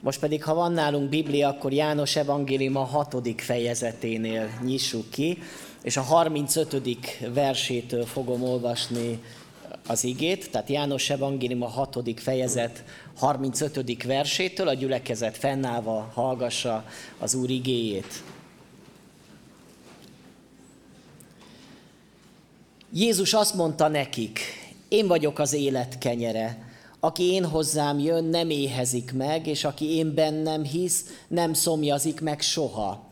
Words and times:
Most 0.00 0.20
pedig, 0.20 0.44
ha 0.44 0.54
van 0.54 0.72
nálunk 0.72 1.08
Biblia, 1.08 1.48
akkor 1.48 1.72
János 1.72 2.16
Evangélium 2.16 2.76
a 2.76 2.84
hatodik 2.84 3.40
fejezeténél 3.40 4.48
nyissuk 4.64 5.10
ki, 5.10 5.38
és 5.82 5.96
a 5.96 6.00
35. 6.02 6.76
versétől 7.34 8.04
fogom 8.04 8.42
olvasni 8.42 9.22
az 9.86 10.04
igét, 10.04 10.50
tehát 10.50 10.68
János 10.68 11.10
Evangélium 11.10 11.62
a 11.62 11.68
hatodik 11.68 12.18
fejezet 12.18 12.84
35. 13.16 14.02
versétől, 14.04 14.68
a 14.68 14.74
gyülekezet 14.74 15.36
fennállva 15.36 16.10
hallgassa 16.14 16.84
az 17.18 17.34
Úr 17.34 17.50
igéjét. 17.50 18.22
Jézus 22.92 23.34
azt 23.34 23.54
mondta 23.54 23.88
nekik, 23.88 24.40
én 24.88 25.06
vagyok 25.06 25.38
az 25.38 25.52
élet 25.52 25.98
kenyere, 25.98 26.69
aki 27.00 27.32
én 27.32 27.44
hozzám 27.44 27.98
jön, 27.98 28.24
nem 28.24 28.50
éhezik 28.50 29.12
meg, 29.12 29.46
és 29.46 29.64
aki 29.64 29.96
én 29.96 30.14
bennem 30.14 30.64
hisz, 30.64 31.04
nem 31.28 31.52
szomjazik 31.52 32.20
meg 32.20 32.40
soha. 32.40 33.08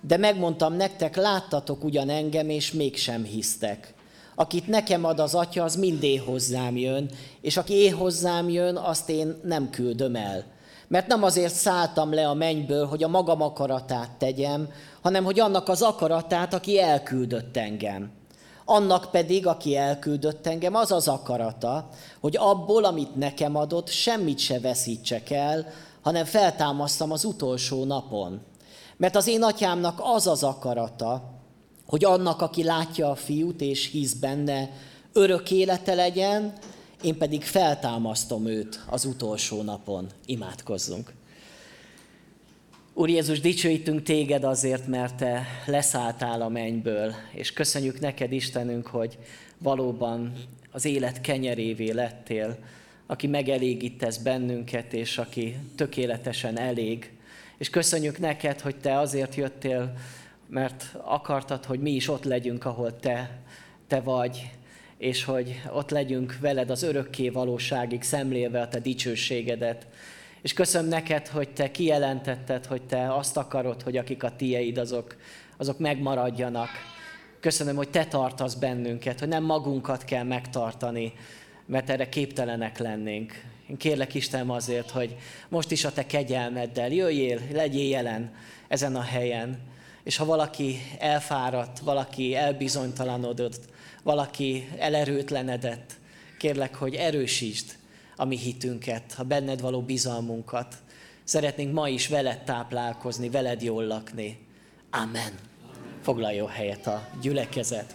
De 0.00 0.16
megmondtam 0.16 0.74
nektek, 0.74 1.16
láttatok 1.16 1.84
ugyan 1.84 2.08
engem, 2.08 2.48
és 2.48 2.72
mégsem 2.72 3.24
hisztek. 3.24 3.94
Akit 4.34 4.66
nekem 4.66 5.04
ad 5.04 5.20
az 5.20 5.34
atya, 5.34 5.64
az 5.64 5.76
mind 5.76 6.04
hozzám 6.24 6.76
jön, 6.76 7.10
és 7.40 7.56
aki 7.56 7.74
én 7.74 7.94
hozzám 7.94 8.48
jön, 8.48 8.76
azt 8.76 9.08
én 9.10 9.36
nem 9.42 9.70
küldöm 9.70 10.16
el. 10.16 10.44
Mert 10.88 11.06
nem 11.06 11.22
azért 11.22 11.54
szálltam 11.54 12.12
le 12.12 12.28
a 12.28 12.34
mennyből, 12.34 12.86
hogy 12.86 13.02
a 13.02 13.08
magam 13.08 13.42
akaratát 13.42 14.10
tegyem, 14.10 14.68
hanem 15.00 15.24
hogy 15.24 15.40
annak 15.40 15.68
az 15.68 15.82
akaratát, 15.82 16.54
aki 16.54 16.80
elküldött 16.80 17.56
engem. 17.56 18.10
Annak 18.72 19.10
pedig, 19.10 19.46
aki 19.46 19.76
elküldött 19.76 20.46
engem, 20.46 20.74
az 20.74 20.92
az 20.92 21.08
akarata, 21.08 21.88
hogy 22.20 22.36
abból, 22.36 22.84
amit 22.84 23.16
nekem 23.16 23.56
adott, 23.56 23.88
semmit 23.88 24.38
se 24.38 24.60
veszítsek 24.60 25.30
el, 25.30 25.66
hanem 26.00 26.24
feltámasztam 26.24 27.10
az 27.10 27.24
utolsó 27.24 27.84
napon. 27.84 28.40
Mert 28.96 29.16
az 29.16 29.26
én 29.26 29.42
atyámnak 29.42 30.00
az 30.02 30.26
az 30.26 30.42
akarata, 30.42 31.22
hogy 31.86 32.04
annak, 32.04 32.42
aki 32.42 32.62
látja 32.62 33.10
a 33.10 33.14
fiút 33.14 33.60
és 33.60 33.90
hisz 33.90 34.12
benne, 34.12 34.70
örök 35.12 35.50
élete 35.50 35.94
legyen, 35.94 36.52
én 37.02 37.18
pedig 37.18 37.44
feltámasztom 37.44 38.46
őt 38.46 38.84
az 38.90 39.04
utolsó 39.04 39.62
napon. 39.62 40.06
Imádkozzunk. 40.26 41.12
Úr 42.94 43.08
Jézus, 43.08 43.40
dicsőítünk 43.40 44.02
téged 44.02 44.44
azért, 44.44 44.86
mert 44.86 45.14
te 45.16 45.46
leszálltál 45.66 46.42
a 46.42 46.48
mennyből, 46.48 47.14
és 47.32 47.52
köszönjük 47.52 48.00
neked, 48.00 48.32
Istenünk, 48.32 48.86
hogy 48.86 49.18
valóban 49.58 50.32
az 50.70 50.84
élet 50.84 51.20
kenyerévé 51.20 51.90
lettél, 51.90 52.58
aki 53.06 53.26
megelégítesz 53.26 54.16
bennünket, 54.16 54.92
és 54.92 55.18
aki 55.18 55.56
tökéletesen 55.76 56.58
elég. 56.58 57.10
És 57.58 57.70
köszönjük 57.70 58.18
neked, 58.18 58.60
hogy 58.60 58.76
te 58.76 58.98
azért 58.98 59.34
jöttél, 59.34 59.96
mert 60.46 60.96
akartad, 61.02 61.64
hogy 61.64 61.80
mi 61.80 61.90
is 61.90 62.08
ott 62.08 62.24
legyünk, 62.24 62.64
ahol 62.64 62.96
te, 62.96 63.38
te 63.86 64.00
vagy, 64.00 64.50
és 64.98 65.24
hogy 65.24 65.60
ott 65.72 65.90
legyünk 65.90 66.38
veled 66.40 66.70
az 66.70 66.82
örökké 66.82 67.28
valóságig, 67.28 68.02
szemlélve 68.02 68.60
a 68.60 68.68
te 68.68 68.78
dicsőségedet. 68.78 69.86
És 70.42 70.52
köszönöm 70.52 70.88
neked, 70.88 71.26
hogy 71.28 71.48
te 71.48 71.70
kijelentetted, 71.70 72.66
hogy 72.66 72.82
te 72.82 73.14
azt 73.14 73.36
akarod, 73.36 73.82
hogy 73.82 73.96
akik 73.96 74.22
a 74.22 74.36
tieid, 74.36 74.78
azok, 74.78 75.16
azok 75.56 75.78
megmaradjanak. 75.78 76.68
Köszönöm, 77.40 77.76
hogy 77.76 77.90
te 77.90 78.04
tartasz 78.04 78.54
bennünket, 78.54 79.18
hogy 79.18 79.28
nem 79.28 79.44
magunkat 79.44 80.04
kell 80.04 80.24
megtartani, 80.24 81.12
mert 81.66 81.90
erre 81.90 82.08
képtelenek 82.08 82.78
lennénk. 82.78 83.42
Én 83.68 83.76
kérlek 83.76 84.14
Istenem 84.14 84.50
azért, 84.50 84.90
hogy 84.90 85.16
most 85.48 85.70
is 85.70 85.84
a 85.84 85.92
te 85.92 86.06
kegyelmeddel 86.06 86.92
jöjjél, 86.92 87.40
legyél 87.52 87.88
jelen 87.88 88.34
ezen 88.68 88.96
a 88.96 89.02
helyen. 89.02 89.58
És 90.04 90.16
ha 90.16 90.24
valaki 90.24 90.76
elfáradt, 90.98 91.78
valaki 91.78 92.34
elbizonytalanodott, 92.34 93.60
valaki 94.02 94.68
elerőtlenedett, 94.78 95.92
kérlek, 96.38 96.74
hogy 96.74 96.94
erősítsd 96.94 97.78
a 98.20 98.24
mi 98.24 98.36
hitünket, 98.36 99.14
a 99.16 99.22
benned 99.22 99.60
való 99.60 99.82
bizalmunkat. 99.82 100.74
Szeretnénk 101.24 101.72
ma 101.72 101.88
is 101.88 102.08
veled 102.08 102.42
táplálkozni, 102.44 103.28
veled 103.28 103.62
jól 103.62 103.84
lakni. 103.84 104.38
Amen. 104.90 105.32
Foglaljon 106.02 106.48
helyet 106.48 106.86
a 106.86 107.08
gyülekezet. 107.20 107.94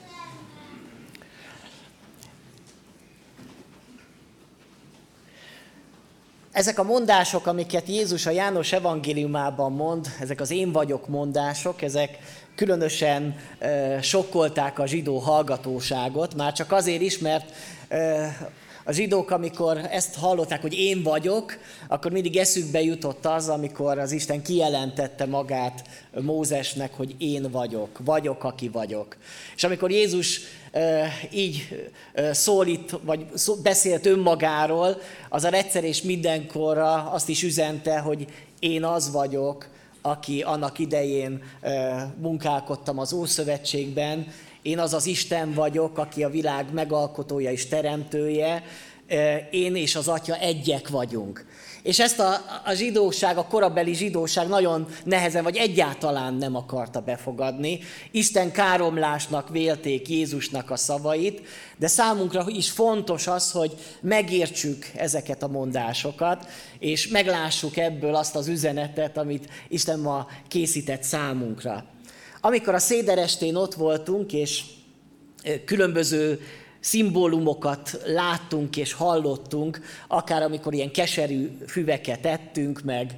Ezek 6.52 6.80
a 6.80 6.84
mondások, 6.84 7.48
amiket 7.48 7.88
Jézus 7.88 8.26
a 8.26 8.32
János 8.32 8.72
evangéliumában 8.72 9.72
mond, 9.72 10.08
ezek 10.20 10.42
az 10.42 10.52
én 10.52 10.72
vagyok 10.72 11.08
mondások, 11.08 11.82
ezek 11.82 12.18
különösen 12.56 13.36
e, 13.60 14.02
sokkolták 14.02 14.80
a 14.80 14.86
zsidó 14.86 15.18
hallgatóságot, 15.18 16.36
már 16.36 16.54
csak 16.54 16.72
azért 16.72 17.02
is, 17.02 17.18
mert 17.18 17.52
e, 17.88 18.64
a 18.88 18.92
zsidók, 18.92 19.32
amikor 19.32 19.78
ezt 19.92 20.16
hallották, 20.16 20.62
hogy 20.62 20.74
én 20.74 21.04
vagyok, 21.04 21.58
akkor 21.88 22.12
mindig 22.12 22.38
eszükbe 22.38 22.82
jutott 22.82 23.26
az, 23.26 23.50
amikor 23.50 24.00
az 24.00 24.12
Isten 24.12 24.42
kijelentette 24.42 25.26
magát 25.26 25.88
Mózesnek, 26.22 26.94
hogy 26.94 27.16
én 27.18 27.52
vagyok, 27.52 28.00
vagyok, 28.04 28.44
aki 28.44 28.70
vagyok. 28.70 29.18
És 29.56 29.64
amikor 29.64 29.92
Jézus 29.92 30.40
így 31.32 31.86
szólít, 32.32 32.96
vagy 33.04 33.26
beszélt 33.64 34.06
önmagáról, 34.06 34.98
az 35.30 35.44
a 35.44 35.54
egyszer 35.54 35.84
és 35.84 36.02
mindenkorra 36.02 37.12
azt 37.12 37.30
is 37.30 37.44
üzente, 37.44 38.00
hogy 38.00 38.26
én 38.60 38.84
az 38.84 39.12
vagyok, 39.12 39.68
aki 40.02 40.42
annak 40.42 40.80
idején 40.80 41.44
munkálkodtam 42.18 43.00
az 43.00 43.14
Ószövetségben, 43.14 44.28
én 44.66 44.80
az 44.80 44.94
az 44.94 45.06
Isten 45.06 45.54
vagyok, 45.54 45.98
aki 45.98 46.24
a 46.24 46.30
világ 46.30 46.74
megalkotója 46.74 47.52
és 47.52 47.68
teremtője, 47.68 48.64
én 49.52 49.76
és 49.76 49.96
az 49.96 50.08
Atya 50.08 50.38
egyek 50.38 50.90
vagyunk. 50.90 51.46
És 51.84 52.00
ezt 52.00 52.20
a, 52.20 52.34
a 52.66 52.74
zsidóság, 52.74 53.38
a 53.38 53.48
korabeli 53.48 53.94
zsidóság 53.94 54.48
nagyon 54.48 54.88
nehezen, 55.04 55.44
vagy 55.44 55.56
egyáltalán 55.56 56.34
nem 56.34 56.56
akarta 56.56 57.02
befogadni. 57.02 57.80
Isten 58.12 58.52
káromlásnak 58.52 59.50
vélték 59.50 60.10
Jézusnak 60.10 60.72
a 60.72 60.76
szavait, 60.76 61.42
de 61.78 61.88
számunkra 61.88 62.46
is 62.48 62.72
fontos 62.72 63.28
az, 63.28 63.52
hogy 63.52 63.74
megértsük 64.02 64.92
ezeket 64.96 65.44
a 65.44 65.48
mondásokat, 65.48 66.48
és 66.80 67.08
meglássuk 67.08 67.78
ebből 67.78 68.16
azt 68.16 68.36
az 68.36 68.48
üzenetet, 68.48 69.18
amit 69.18 69.50
Isten 69.68 70.00
ma 70.00 70.28
készített 70.48 71.04
számunkra. 71.04 71.94
Amikor 72.46 72.74
a 72.74 72.80
széderestén 72.80 73.56
ott 73.56 73.74
voltunk, 73.74 74.34
és 74.34 74.64
különböző 75.66 76.40
szimbólumokat 76.80 78.00
láttunk 78.06 78.78
és 78.78 78.94
hallottunk, 78.94 79.82
akár 80.08 80.42
amikor 80.42 80.74
ilyen 80.74 80.92
keserű 80.92 81.58
füveket 81.68 82.26
ettünk, 82.26 82.82
meg 82.82 83.16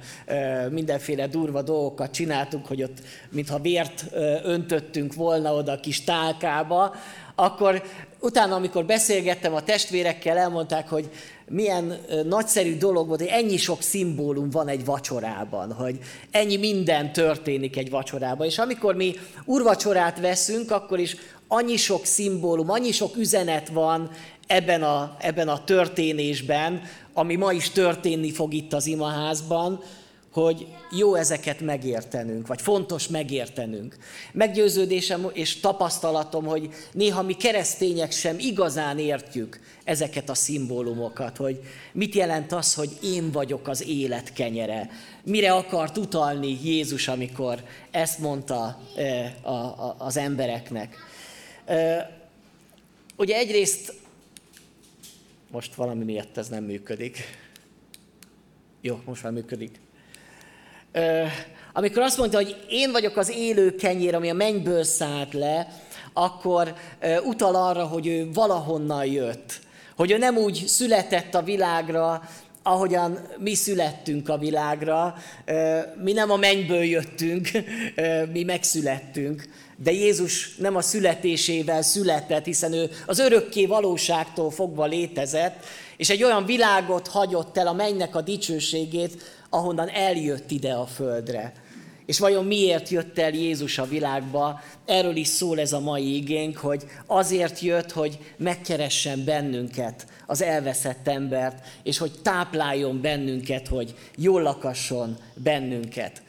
mindenféle 0.70 1.26
durva 1.26 1.62
dolgokat 1.62 2.10
csináltunk, 2.10 2.66
hogy 2.66 2.82
ott 2.82 2.98
mintha 3.30 3.58
vért 3.58 4.04
öntöttünk 4.44 5.14
volna 5.14 5.54
oda 5.54 5.72
a 5.72 5.80
kis 5.80 6.04
tálkába, 6.04 6.94
akkor 7.34 7.82
utána, 8.20 8.54
amikor 8.54 8.84
beszélgettem 8.84 9.54
a 9.54 9.62
testvérekkel, 9.62 10.36
elmondták, 10.36 10.88
hogy 10.88 11.10
milyen 11.48 11.98
nagyszerű 12.24 12.76
dolog 12.76 13.08
volt, 13.08 13.20
hogy 13.20 13.28
ennyi 13.28 13.56
sok 13.56 13.82
szimbólum 13.82 14.50
van 14.50 14.68
egy 14.68 14.84
vacsorában, 14.84 15.72
hogy 15.72 15.98
ennyi 16.30 16.56
minden 16.56 17.12
történik 17.12 17.76
egy 17.76 17.90
vacsorában. 17.90 18.46
És 18.46 18.58
amikor 18.58 18.94
mi 18.94 19.14
urvacsorát 19.44 20.20
veszünk, 20.20 20.70
akkor 20.70 20.98
is 20.98 21.16
annyi 21.48 21.76
sok 21.76 22.04
szimbólum, 22.04 22.70
annyi 22.70 22.92
sok 22.92 23.16
üzenet 23.16 23.68
van 23.68 24.10
ebben 24.46 24.82
a, 24.82 25.16
ebben 25.20 25.48
a 25.48 25.64
történésben, 25.64 26.82
ami 27.12 27.36
ma 27.36 27.52
is 27.52 27.70
történni 27.70 28.30
fog 28.30 28.54
itt 28.54 28.72
az 28.72 28.86
imaházban, 28.86 29.80
hogy 30.38 30.66
jó 30.90 31.14
ezeket 31.14 31.60
megértenünk, 31.60 32.46
vagy 32.46 32.60
fontos 32.60 33.08
megértenünk. 33.08 33.96
Meggyőződésem 34.32 35.30
és 35.32 35.60
tapasztalatom, 35.60 36.44
hogy 36.44 36.70
néha 36.92 37.22
mi 37.22 37.34
keresztények 37.34 38.12
sem 38.12 38.38
igazán 38.38 38.98
értjük 38.98 39.60
ezeket 39.84 40.28
a 40.28 40.34
szimbólumokat, 40.34 41.36
hogy 41.36 41.60
mit 41.92 42.14
jelent 42.14 42.52
az, 42.52 42.74
hogy 42.74 42.90
én 43.02 43.30
vagyok 43.30 43.68
az 43.68 43.86
élet 43.86 44.32
kenyere. 44.32 44.90
Mire 45.24 45.52
akart 45.52 45.96
utalni 45.96 46.58
Jézus, 46.62 47.08
amikor 47.08 47.64
ezt 47.90 48.18
mondta 48.18 48.80
az 49.98 50.16
embereknek. 50.16 50.96
Ugye 53.16 53.36
egyrészt, 53.36 53.94
most 55.50 55.74
valami 55.74 56.04
miatt 56.04 56.36
ez 56.36 56.48
nem 56.48 56.64
működik. 56.64 57.18
Jó, 58.80 59.00
most 59.04 59.22
már 59.22 59.32
működik 59.32 59.80
amikor 61.72 62.02
azt 62.02 62.18
mondta, 62.18 62.36
hogy 62.36 62.56
én 62.68 62.92
vagyok 62.92 63.16
az 63.16 63.30
élő 63.30 63.74
kenyér, 63.74 64.14
ami 64.14 64.30
a 64.30 64.34
mennyből 64.34 64.84
szállt 64.84 65.32
le, 65.32 65.68
akkor 66.12 66.74
utal 67.24 67.54
arra, 67.54 67.84
hogy 67.84 68.06
ő 68.06 68.30
valahonnan 68.32 69.06
jött. 69.06 69.60
Hogy 69.96 70.10
ő 70.10 70.18
nem 70.18 70.36
úgy 70.36 70.64
született 70.66 71.34
a 71.34 71.42
világra, 71.42 72.22
ahogyan 72.62 73.18
mi 73.38 73.54
születtünk 73.54 74.28
a 74.28 74.38
világra, 74.38 75.14
mi 76.02 76.12
nem 76.12 76.30
a 76.30 76.36
mennyből 76.36 76.84
jöttünk, 76.84 77.48
mi 78.32 78.42
megszülettünk, 78.42 79.48
de 79.76 79.92
Jézus 79.92 80.56
nem 80.56 80.76
a 80.76 80.80
születésével 80.80 81.82
született, 81.82 82.44
hiszen 82.44 82.72
ő 82.72 82.90
az 83.06 83.18
örökké 83.18 83.66
valóságtól 83.66 84.50
fogva 84.50 84.84
létezett, 84.84 85.64
és 85.96 86.10
egy 86.10 86.22
olyan 86.22 86.44
világot 86.44 87.08
hagyott 87.08 87.58
el 87.58 87.66
a 87.66 87.72
mennynek 87.72 88.16
a 88.16 88.20
dicsőségét, 88.20 89.22
ahonnan 89.50 89.88
eljött 89.88 90.50
ide 90.50 90.72
a 90.72 90.86
földre. 90.86 91.52
És 92.06 92.18
vajon 92.18 92.44
miért 92.44 92.88
jött 92.88 93.18
el 93.18 93.32
Jézus 93.32 93.78
a 93.78 93.84
világba? 93.84 94.60
Erről 94.86 95.16
is 95.16 95.28
szól 95.28 95.60
ez 95.60 95.72
a 95.72 95.80
mai 95.80 96.16
igénk, 96.16 96.56
hogy 96.56 96.84
azért 97.06 97.60
jött, 97.60 97.92
hogy 97.92 98.18
megkeressen 98.36 99.24
bennünket, 99.24 100.06
az 100.26 100.42
elveszett 100.42 101.08
embert, 101.08 101.66
és 101.82 101.98
hogy 101.98 102.12
tápláljon 102.22 103.00
bennünket, 103.00 103.68
hogy 103.68 103.94
jól 104.16 104.42
lakasson 104.42 105.16
bennünket. 105.34 106.22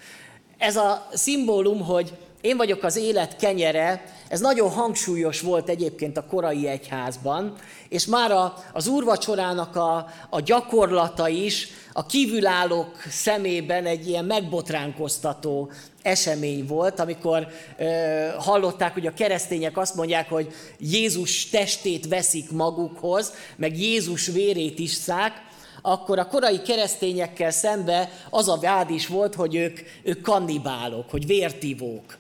Ez 0.58 0.76
a 0.76 1.08
szimbólum, 1.14 1.80
hogy 1.80 2.14
én 2.42 2.58
vagyok 2.58 2.84
az 2.84 2.96
élet 2.96 3.36
kenyere, 3.36 4.04
ez 4.28 4.40
nagyon 4.40 4.70
hangsúlyos 4.70 5.42
volt 5.42 5.70
egyébként 5.70 6.18
a 6.18 6.26
korai 6.26 6.68
egyházban, 6.68 7.56
és 7.90 8.06
már 8.06 8.32
a, 8.32 8.54
az 8.74 8.88
úrvacsorának 8.88 9.76
a, 9.76 10.08
a 10.30 10.40
gyakorlata 10.42 11.28
is 11.28 11.68
a 11.94 12.06
kívülállók 12.06 13.04
szemében 13.10 13.86
egy 13.86 14.08
ilyen 14.08 14.26
megbotránkoztató 14.26 15.72
esemény 16.02 16.66
volt, 16.66 17.00
amikor 17.00 17.48
ö, 17.78 18.28
hallották, 18.38 18.94
hogy 18.94 19.08
a 19.08 19.14
keresztények 19.14 19.78
azt 19.78 19.96
mondják, 19.96 20.30
hogy 20.30 20.54
Jézus 20.78 21.50
testét 21.50 22.08
veszik 22.08 22.52
magukhoz, 22.52 23.34
meg 23.56 23.80
Jézus 23.80 24.28
vérét 24.28 24.80
isszák, 24.80 25.48
akkor 25.82 26.20
a 26.20 26.28
korai 26.28 26.62
keresztényekkel 26.62 27.52
szembe 27.52 28.10
az 28.30 28.50
a 28.50 28.60
vád 28.60 28.90
is 28.90 29.08
volt, 29.08 29.36
hogy 29.36 29.56
ők, 29.56 29.80
ők 30.04 30.22
kannibálok, 30.22 31.10
hogy 31.10 31.26
vértivók. 31.26 32.18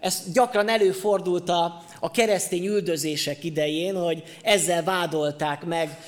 Ez 0.00 0.22
gyakran 0.32 0.68
előfordult 0.68 1.48
a, 1.48 1.82
a 2.00 2.10
keresztény 2.10 2.66
üldözések 2.66 3.44
idején, 3.44 3.96
hogy 4.04 4.22
ezzel 4.42 4.82
vádolták 4.82 5.64
meg 5.64 5.98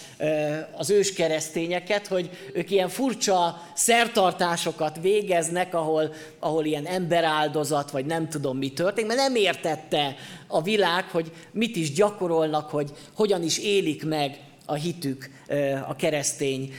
az 0.76 0.90
őskeresztényeket, 0.90 2.06
hogy 2.06 2.30
ők 2.52 2.70
ilyen 2.70 2.88
furcsa 2.88 3.62
szertartásokat 3.74 4.98
végeznek, 5.00 5.74
ahol, 5.74 6.12
ahol 6.38 6.64
ilyen 6.64 6.86
emberáldozat, 6.86 7.90
vagy 7.90 8.06
nem 8.06 8.28
tudom 8.28 8.58
mi 8.58 8.72
történik, 8.72 9.08
mert 9.08 9.20
nem 9.20 9.34
értette 9.34 10.16
a 10.46 10.62
világ, 10.62 11.04
hogy 11.04 11.32
mit 11.52 11.76
is 11.76 11.92
gyakorolnak, 11.92 12.70
hogy 12.70 12.90
hogyan 13.14 13.42
is 13.42 13.58
élik 13.58 14.04
meg 14.04 14.38
a 14.66 14.74
hitük 14.74 15.30
a 15.88 15.96
keresztény 15.96 16.74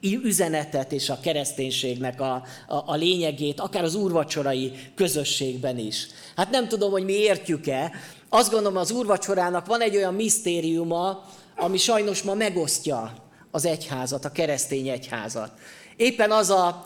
üzenetet 0.00 0.92
és 0.92 1.08
a 1.08 1.20
kereszténységnek 1.20 2.20
a, 2.20 2.32
a, 2.68 2.76
a 2.86 2.94
lényegét, 2.94 3.60
akár 3.60 3.84
az 3.84 3.94
úrvacsorai 3.94 4.72
közösségben 4.94 5.78
is. 5.78 6.06
Hát 6.36 6.50
nem 6.50 6.68
tudom, 6.68 6.90
hogy 6.90 7.04
mi 7.04 7.12
értjük-e. 7.12 7.92
Azt 8.28 8.50
gondolom, 8.50 8.76
az 8.76 8.90
úrvacsorának 8.90 9.66
van 9.66 9.80
egy 9.80 9.96
olyan 9.96 10.14
misztériuma, 10.14 11.24
ami 11.56 11.76
sajnos 11.76 12.22
ma 12.22 12.34
megosztja 12.34 13.12
az 13.50 13.64
egyházat, 13.64 14.24
a 14.24 14.32
keresztény 14.32 14.88
egyházat. 14.88 15.50
Éppen 15.96 16.30
az 16.30 16.50
a, 16.50 16.84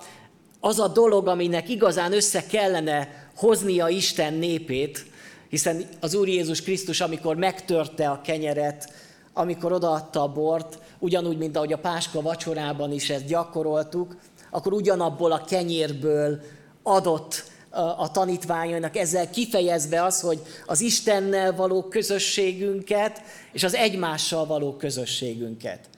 az 0.60 0.78
a 0.78 0.88
dolog, 0.88 1.28
aminek 1.28 1.68
igazán 1.68 2.12
össze 2.12 2.46
kellene 2.46 3.28
hoznia 3.36 3.88
Isten 3.88 4.34
népét, 4.34 5.06
hiszen 5.48 5.84
az 6.00 6.14
Úr 6.14 6.28
Jézus 6.28 6.62
Krisztus, 6.62 7.00
amikor 7.00 7.36
megtörte 7.36 8.10
a 8.10 8.20
kenyeret, 8.20 8.92
amikor 9.34 9.72
odaadta 9.72 10.22
a 10.22 10.32
bort, 10.32 10.78
ugyanúgy, 10.98 11.38
mint 11.38 11.56
ahogy 11.56 11.72
a 11.72 11.78
Páska 11.78 12.20
vacsorában 12.20 12.92
is 12.92 13.10
ezt 13.10 13.26
gyakoroltuk, 13.26 14.16
akkor 14.50 14.72
ugyanabból 14.72 15.32
a 15.32 15.44
kenyérből 15.44 16.40
adott 16.82 17.52
a 17.96 18.10
tanítványainak, 18.10 18.96
ezzel 18.96 19.30
kifejezve 19.30 20.04
az, 20.04 20.20
hogy 20.20 20.40
az 20.66 20.80
Istennel 20.80 21.54
való 21.54 21.82
közösségünket, 21.82 23.22
és 23.52 23.62
az 23.62 23.74
egymással 23.74 24.46
való 24.46 24.76
közösségünket. 24.76 25.88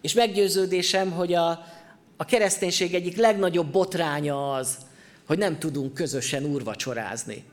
És 0.00 0.12
meggyőződésem, 0.12 1.10
hogy 1.10 1.34
a, 1.34 1.64
a 2.16 2.24
kereszténység 2.24 2.94
egyik 2.94 3.16
legnagyobb 3.16 3.72
botránya 3.72 4.52
az, 4.52 4.76
hogy 5.26 5.38
nem 5.38 5.58
tudunk 5.58 5.94
közösen 5.94 6.44
úrvacsorázni. 6.44 7.44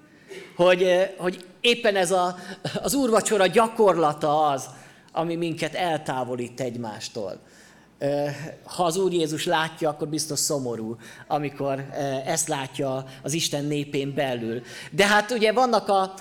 Hogy, 0.56 1.14
hogy 1.18 1.46
éppen 1.62 1.96
ez 1.96 2.12
a, 2.12 2.36
az 2.82 2.94
úrvacsora 2.94 3.48
gyakorlata 3.48 4.48
az, 4.48 4.66
ami 5.12 5.36
minket 5.36 5.74
eltávolít 5.74 6.60
egymástól. 6.60 7.40
Ha 8.64 8.84
az 8.84 8.98
Úr 8.98 9.14
Jézus 9.14 9.46
látja, 9.46 9.90
akkor 9.90 10.08
biztos 10.08 10.40
szomorú, 10.40 10.96
amikor 11.28 11.86
ezt 12.26 12.48
látja 12.48 13.06
az 13.24 13.34
Isten 13.34 13.66
népén 13.66 14.14
belül. 14.14 14.62
De 14.92 15.08
hát 15.08 15.32
ugye 15.32 15.52
vannak 15.52 15.88
a, 15.88 16.14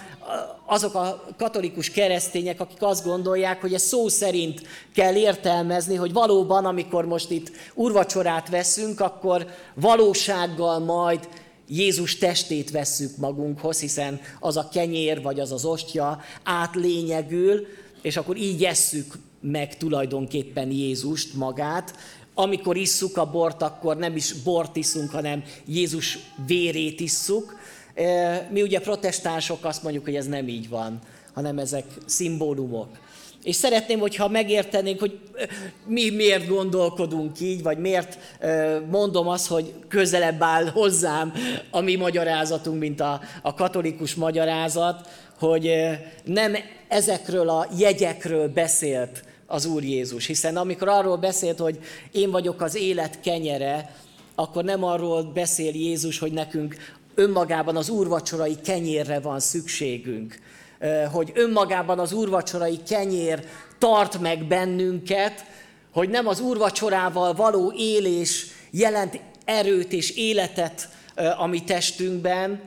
azok 0.67 0.95
a 0.95 1.25
katolikus 1.37 1.91
keresztények, 1.91 2.61
akik 2.61 2.83
azt 2.83 3.05
gondolják, 3.05 3.61
hogy 3.61 3.75
ez 3.75 3.83
szó 3.83 4.09
szerint 4.09 4.63
kell 4.95 5.15
értelmezni, 5.15 5.95
hogy 5.95 6.13
valóban, 6.13 6.65
amikor 6.65 7.07
most 7.07 7.31
itt 7.31 7.51
urvacsorát 7.75 8.49
veszünk, 8.49 9.01
akkor 9.01 9.47
valósággal 9.75 10.79
majd 10.79 11.29
Jézus 11.69 12.17
testét 12.17 12.71
vesszük 12.71 13.17
magunkhoz, 13.17 13.81
hiszen 13.81 14.21
az 14.41 14.57
a 14.57 14.69
kenyér 14.69 15.23
vagy 15.23 15.41
az 15.41 15.53
az 15.53 15.65
ostya 15.65 16.21
átlényegül, 16.43 17.67
és 18.03 18.17
akkor 18.17 18.37
így 18.37 18.65
esszük 18.65 19.19
meg 19.41 19.77
tulajdonképpen 19.77 20.71
Jézust 20.71 21.35
magát. 21.35 21.97
Amikor 22.35 22.77
isszuk 22.77 23.17
a 23.17 23.31
bort, 23.31 23.63
akkor 23.63 23.97
nem 23.97 24.17
is 24.17 24.33
bort 24.33 24.77
iszunk, 24.77 25.11
hanem 25.11 25.43
Jézus 25.67 26.19
vérét 26.47 27.01
isszuk. 27.01 27.59
E, 27.95 28.49
mi 28.53 28.63
ugye 28.63 28.81
protestánsok 28.81 29.65
azt 29.65 29.83
mondjuk, 29.83 30.05
hogy 30.05 30.17
ez 30.17 30.27
nem 30.27 30.49
így 30.49 30.69
van, 30.69 30.99
hanem 31.35 31.59
ezek 31.59 31.85
szimbólumok. 32.07 32.89
És 33.43 33.57
szeretném, 33.57 33.99
hogyha 33.99 34.29
megértenénk, 34.29 35.01
hogy 35.01 35.19
e, 35.35 35.49
mi 35.87 36.11
miért 36.11 36.49
gondolkodunk 36.49 37.41
így, 37.41 37.63
vagy 37.63 37.79
miért 37.79 38.19
e, 38.41 38.81
mondom 38.91 39.29
azt, 39.29 39.47
hogy 39.47 39.75
közelebb 39.89 40.43
áll 40.43 40.67
hozzám 40.67 41.33
a 41.71 41.81
mi 41.81 41.97
magyarázatunk, 41.97 42.79
mint 42.79 43.01
a, 43.01 43.21
a 43.43 43.55
katolikus 43.55 44.15
magyarázat, 44.15 45.09
hogy 45.39 45.71
nem 46.25 46.55
ezekről 46.89 47.49
a 47.49 47.67
jegyekről 47.79 48.49
beszélt 48.49 49.23
az 49.47 49.67
Úr 49.67 49.85
Jézus. 49.85 50.27
Hiszen 50.27 50.57
amikor 50.57 50.89
arról 50.89 51.17
beszélt, 51.17 51.59
hogy 51.59 51.79
én 52.13 52.31
vagyok 52.31 52.61
az 52.61 52.75
élet 52.75 53.21
kenyere, 53.21 53.95
akkor 54.35 54.65
nem 54.65 54.85
arról 54.85 55.23
beszél 55.23 55.75
Jézus, 55.75 56.19
hogy 56.19 56.33
nekünk 56.33 56.77
önmagában 57.15 57.77
az 57.77 57.89
úrvacsorai 57.89 58.57
kenyérre 58.65 59.21
van 59.21 59.41
szükségünk, 59.41 60.39
hogy 61.13 61.33
önmagában 61.35 61.99
az 61.99 62.13
úrvacsorai 62.13 62.79
kenyér 62.89 63.45
tart 63.79 64.21
meg 64.21 64.45
bennünket, 64.45 65.45
hogy 65.93 66.09
nem 66.09 66.27
az 66.27 66.41
úrvacsorával 66.41 67.35
való 67.35 67.73
élés 67.77 68.47
jelent 68.71 69.21
erőt 69.45 69.93
és 69.93 70.11
életet 70.11 70.89
a 71.39 71.47
mi 71.47 71.65
testünkben, 71.65 72.61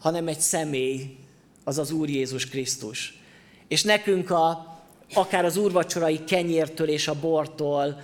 hanem 0.00 0.28
egy 0.28 0.40
személy, 0.40 1.16
az 1.64 1.78
az 1.78 1.90
Úr 1.90 2.08
Jézus 2.08 2.48
Krisztus. 2.48 3.18
És 3.68 3.82
nekünk 3.82 4.30
a, 4.30 4.76
akár 5.14 5.44
az 5.44 5.56
úrvacsorai 5.56 6.24
kenyértől 6.24 6.88
és 6.88 7.08
a 7.08 7.20
bortól 7.20 8.02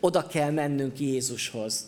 oda 0.00 0.26
kell 0.26 0.50
mennünk 0.50 1.00
Jézushoz, 1.00 1.86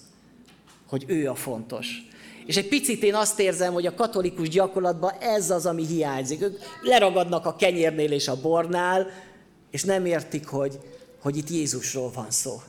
hogy 0.87 1.05
ő 1.07 1.31
a 1.31 1.35
fontos. 1.35 2.03
És 2.47 2.57
egy 2.57 2.69
picit 2.69 3.03
én 3.03 3.15
azt 3.15 3.41
érzem, 3.41 3.73
hogy 3.73 3.87
a 3.87 3.95
katolikus 3.95 4.49
gyakorlatban 4.49 5.13
ez 5.21 5.51
az, 5.51 5.67
ami 5.67 5.87
hiányzik. 5.87 6.43
Ők 6.43 6.59
leragadnak 6.83 7.47
a 7.47 7.57
kenyérnél 7.57 8.13
és 8.13 8.29
a 8.29 8.41
bornál, 8.41 9.07
és 9.71 9.83
nem 9.83 10.07
értik, 10.07 10.47
hogy, 10.47 10.79
hogy 11.23 11.37
itt 11.37 11.51
Jézusról 11.51 12.11
van 12.11 12.31
szó. 12.31 12.63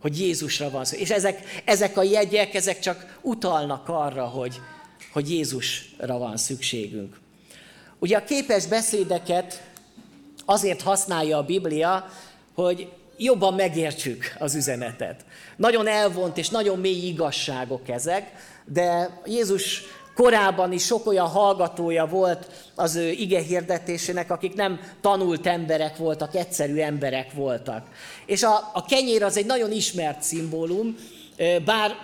Hogy 0.00 0.20
Jézusra 0.20 0.70
van 0.70 0.84
szó. 0.84 0.96
És 0.96 1.10
ezek, 1.10 1.62
ezek 1.64 1.96
a 1.96 2.02
jegyek, 2.02 2.54
ezek 2.54 2.78
csak 2.78 3.18
utalnak 3.22 3.88
arra, 3.88 4.24
hogy, 4.24 4.60
hogy 5.12 5.30
Jézusra 5.30 6.18
van 6.18 6.36
szükségünk. 6.36 7.19
Ugye 8.00 8.16
a 8.16 8.24
képes 8.24 8.66
beszédeket 8.66 9.62
azért 10.44 10.82
használja 10.82 11.36
a 11.36 11.42
Biblia, 11.42 12.06
hogy 12.54 12.88
jobban 13.16 13.54
megértsük 13.54 14.34
az 14.38 14.54
üzenetet. 14.54 15.24
Nagyon 15.56 15.86
elvont 15.86 16.38
és 16.38 16.48
nagyon 16.48 16.78
mély 16.78 17.06
igazságok 17.06 17.88
ezek, 17.88 18.32
de 18.64 19.20
Jézus 19.26 19.82
korábban 20.14 20.72
is 20.72 20.84
sok 20.84 21.06
olyan 21.06 21.26
hallgatója 21.26 22.06
volt 22.06 22.70
az 22.74 22.94
ő 22.94 23.10
ige 23.10 23.40
hirdetésének, 23.40 24.30
akik 24.30 24.54
nem 24.54 24.80
tanult 25.00 25.46
emberek 25.46 25.96
voltak, 25.96 26.34
egyszerű 26.34 26.78
emberek 26.78 27.32
voltak. 27.32 27.86
És 28.26 28.42
a, 28.42 28.70
a 28.72 28.84
kenyér 28.84 29.22
az 29.22 29.36
egy 29.36 29.46
nagyon 29.46 29.72
ismert 29.72 30.22
szimbólum, 30.22 30.96
bár 31.64 31.96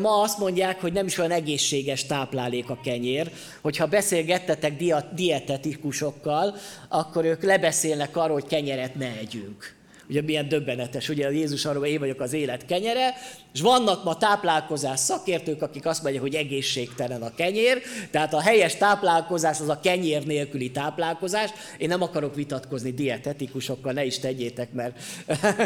ma 0.00 0.20
azt 0.20 0.38
mondják, 0.38 0.80
hogy 0.80 0.92
nem 0.92 1.06
is 1.06 1.18
olyan 1.18 1.30
egészséges 1.30 2.06
táplálék 2.06 2.70
a 2.70 2.80
kenyér, 2.84 3.30
hogyha 3.60 3.86
beszélgettetek 3.86 4.76
dietetikusokkal, 5.14 6.54
akkor 6.88 7.24
ők 7.24 7.42
lebeszélnek 7.42 8.16
arról, 8.16 8.40
hogy 8.40 8.46
kenyeret 8.46 8.94
ne 8.94 9.12
együnk 9.18 9.75
Ugye 10.08 10.22
milyen 10.22 10.48
döbbenetes, 10.48 11.08
ugye 11.08 11.32
Jézus 11.32 11.64
arról, 11.64 11.80
hogy 11.80 11.90
én 11.90 11.98
vagyok 11.98 12.20
az 12.20 12.32
élet 12.32 12.66
kenyere, 12.66 13.14
és 13.54 13.60
vannak 13.60 14.04
ma 14.04 14.16
táplálkozás 14.16 15.00
szakértők, 15.00 15.62
akik 15.62 15.86
azt 15.86 16.02
mondják, 16.02 16.22
hogy 16.22 16.34
egészségtelen 16.34 17.22
a 17.22 17.34
kenyér, 17.34 17.82
tehát 18.10 18.34
a 18.34 18.40
helyes 18.40 18.76
táplálkozás 18.76 19.60
az 19.60 19.68
a 19.68 19.80
kenyér 19.80 20.26
nélküli 20.26 20.70
táplálkozás. 20.70 21.50
Én 21.78 21.88
nem 21.88 22.02
akarok 22.02 22.34
vitatkozni 22.34 22.90
dietetikusokkal, 22.90 23.92
ne 23.92 24.04
is 24.04 24.18
tegyétek, 24.18 24.72
mert 24.72 24.98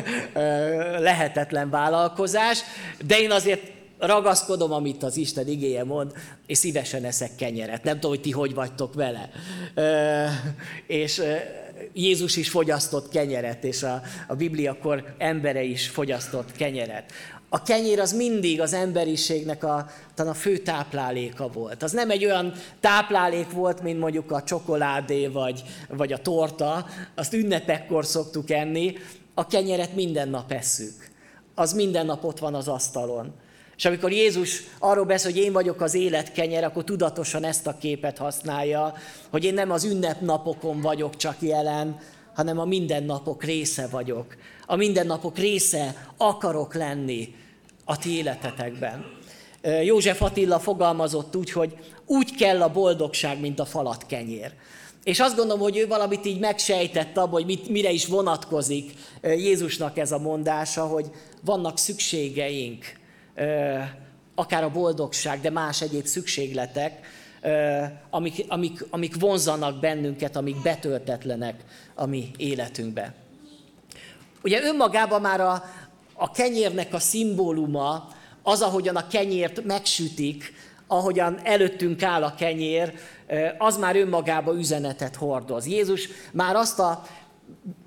lehetetlen 1.09 1.71
vállalkozás, 1.71 2.59
de 3.07 3.21
én 3.21 3.31
azért 3.31 3.79
ragaszkodom, 4.01 4.73
amit 4.73 5.03
az 5.03 5.17
Isten 5.17 5.49
igéje 5.49 5.85
mond, 5.85 6.13
és 6.47 6.59
szívesen 6.59 7.05
eszek 7.05 7.35
kenyeret. 7.35 7.85
Nem 7.85 7.95
tudom, 7.95 8.11
hogy 8.11 8.21
ti 8.21 8.31
hogy 8.31 8.55
vagytok 8.55 8.95
vele. 8.95 9.31
És 10.87 11.23
Jézus 11.93 12.37
is 12.37 12.51
fogyasztott 12.51 13.09
kenyeret, 13.09 13.65
és 13.65 13.83
a, 13.83 14.03
a 14.29 14.35
Biblia 14.35 14.71
akkor 14.71 15.15
embere 15.19 15.63
is 15.63 15.89
fogyasztott 15.89 16.53
kenyeret. 16.53 17.13
A 17.49 17.63
kenyér 17.63 18.01
az 18.01 18.13
mindig 18.13 18.61
az 18.61 18.73
emberiségnek 18.73 19.65
a, 19.65 19.87
talán 20.15 20.33
a 20.33 20.35
fő 20.35 20.59
tápláléka 20.59 21.49
volt. 21.49 21.83
Az 21.83 21.93
nem 21.93 22.11
egy 22.11 22.25
olyan 22.25 22.53
táplálék 22.81 23.51
volt, 23.51 23.83
mint 23.83 23.99
mondjuk 23.99 24.31
a 24.31 24.43
csokoládé 24.43 25.27
vagy, 25.27 25.63
vagy 25.89 26.13
a 26.13 26.19
torta, 26.19 26.87
azt 27.15 27.33
ünnepekkor 27.35 28.05
szoktuk 28.05 28.51
enni, 28.51 28.95
a 29.35 29.47
kenyeret 29.47 29.95
minden 29.95 30.29
nap 30.29 30.53
esszük. 30.53 31.09
Az 31.55 31.73
minden 31.73 32.07
nap 32.07 32.25
ott 32.25 32.39
van 32.39 32.55
az 32.55 32.69
asztalon. 32.69 33.33
És 33.81 33.87
amikor 33.87 34.13
Jézus 34.13 34.63
arról 34.79 35.05
beszél, 35.05 35.33
hogy 35.33 35.41
én 35.41 35.53
vagyok 35.53 35.81
az 35.81 35.95
élet 35.95 36.33
kenyer, 36.33 36.65
akkor 36.65 36.85
tudatosan 36.85 37.45
ezt 37.45 37.67
a 37.67 37.79
képet 37.79 38.19
használja, 38.19 38.95
hogy 39.31 39.45
én 39.45 39.55
nem 39.55 39.71
az 39.71 39.85
ünnepnapokon 39.85 40.81
vagyok 40.81 41.17
csak 41.17 41.37
jelen, 41.41 41.99
hanem 42.35 42.59
a 42.59 42.65
mindennapok 42.65 43.45
része 43.45 43.89
vagyok. 43.89 44.37
A 44.67 44.77
mindennapok 44.77 45.39
része 45.39 46.09
akarok 46.17 46.75
lenni 46.75 47.35
a 47.85 47.99
ti 47.99 48.17
életetekben. 48.17 49.05
József 49.85 50.23
Attila 50.23 50.59
fogalmazott 50.59 51.37
úgy, 51.37 51.53
hogy 51.53 51.77
úgy 52.07 52.35
kell 52.35 52.63
a 52.63 52.73
boldogság, 52.73 53.41
mint 53.41 53.61
a 53.61 53.65
falat 53.65 54.07
kenyér. 54.07 54.53
És 55.05 55.21
azt 55.21 55.37
gondolom, 55.37 55.61
hogy 55.61 55.77
ő 55.77 55.87
valamit 55.87 56.27
így 56.27 56.39
megsejtett 56.39 57.17
abban, 57.17 57.31
hogy 57.31 57.47
mit, 57.47 57.69
mire 57.69 57.91
is 57.91 58.07
vonatkozik 58.07 58.93
Jézusnak 59.23 59.99
ez 59.99 60.13
a 60.13 60.19
mondása, 60.19 60.87
hogy 60.87 61.11
vannak 61.45 61.79
szükségeink, 61.79 62.99
akár 64.35 64.65
a 64.65 64.71
boldogság, 64.71 65.41
de 65.41 65.51
más 65.51 65.83
egyéb 65.83 66.05
szükségletek, 66.05 67.07
amik, 68.11 68.45
amik, 68.49 68.85
amik 68.91 69.21
vonzanak 69.21 69.81
bennünket, 69.81 70.37
amik 70.37 70.63
betöltetlenek 70.63 71.65
a 71.95 72.07
mi 72.07 72.31
életünkbe. 72.37 73.15
Ugye 74.43 74.63
önmagában 74.63 75.21
már 75.21 75.41
a, 75.41 75.65
a 76.15 76.31
kenyérnek 76.31 76.95
a 76.95 76.99
szimbóluma, 76.99 78.09
az, 78.43 78.63
ahogyan 78.63 78.97
a 78.97 79.07
kenyért 79.07 79.65
megsütik, 79.65 80.53
ahogyan 80.87 81.41
előttünk 81.43 82.03
áll 82.03 82.23
a 82.23 82.35
kenyér, 82.35 82.93
az 83.59 83.79
már 83.79 83.97
önmagában 83.97 84.59
üzenetet 84.59 85.17
hordoz. 85.17 85.67
Jézus 85.67 86.09
már 86.33 86.57
azt 86.57 86.79
a 86.79 87.03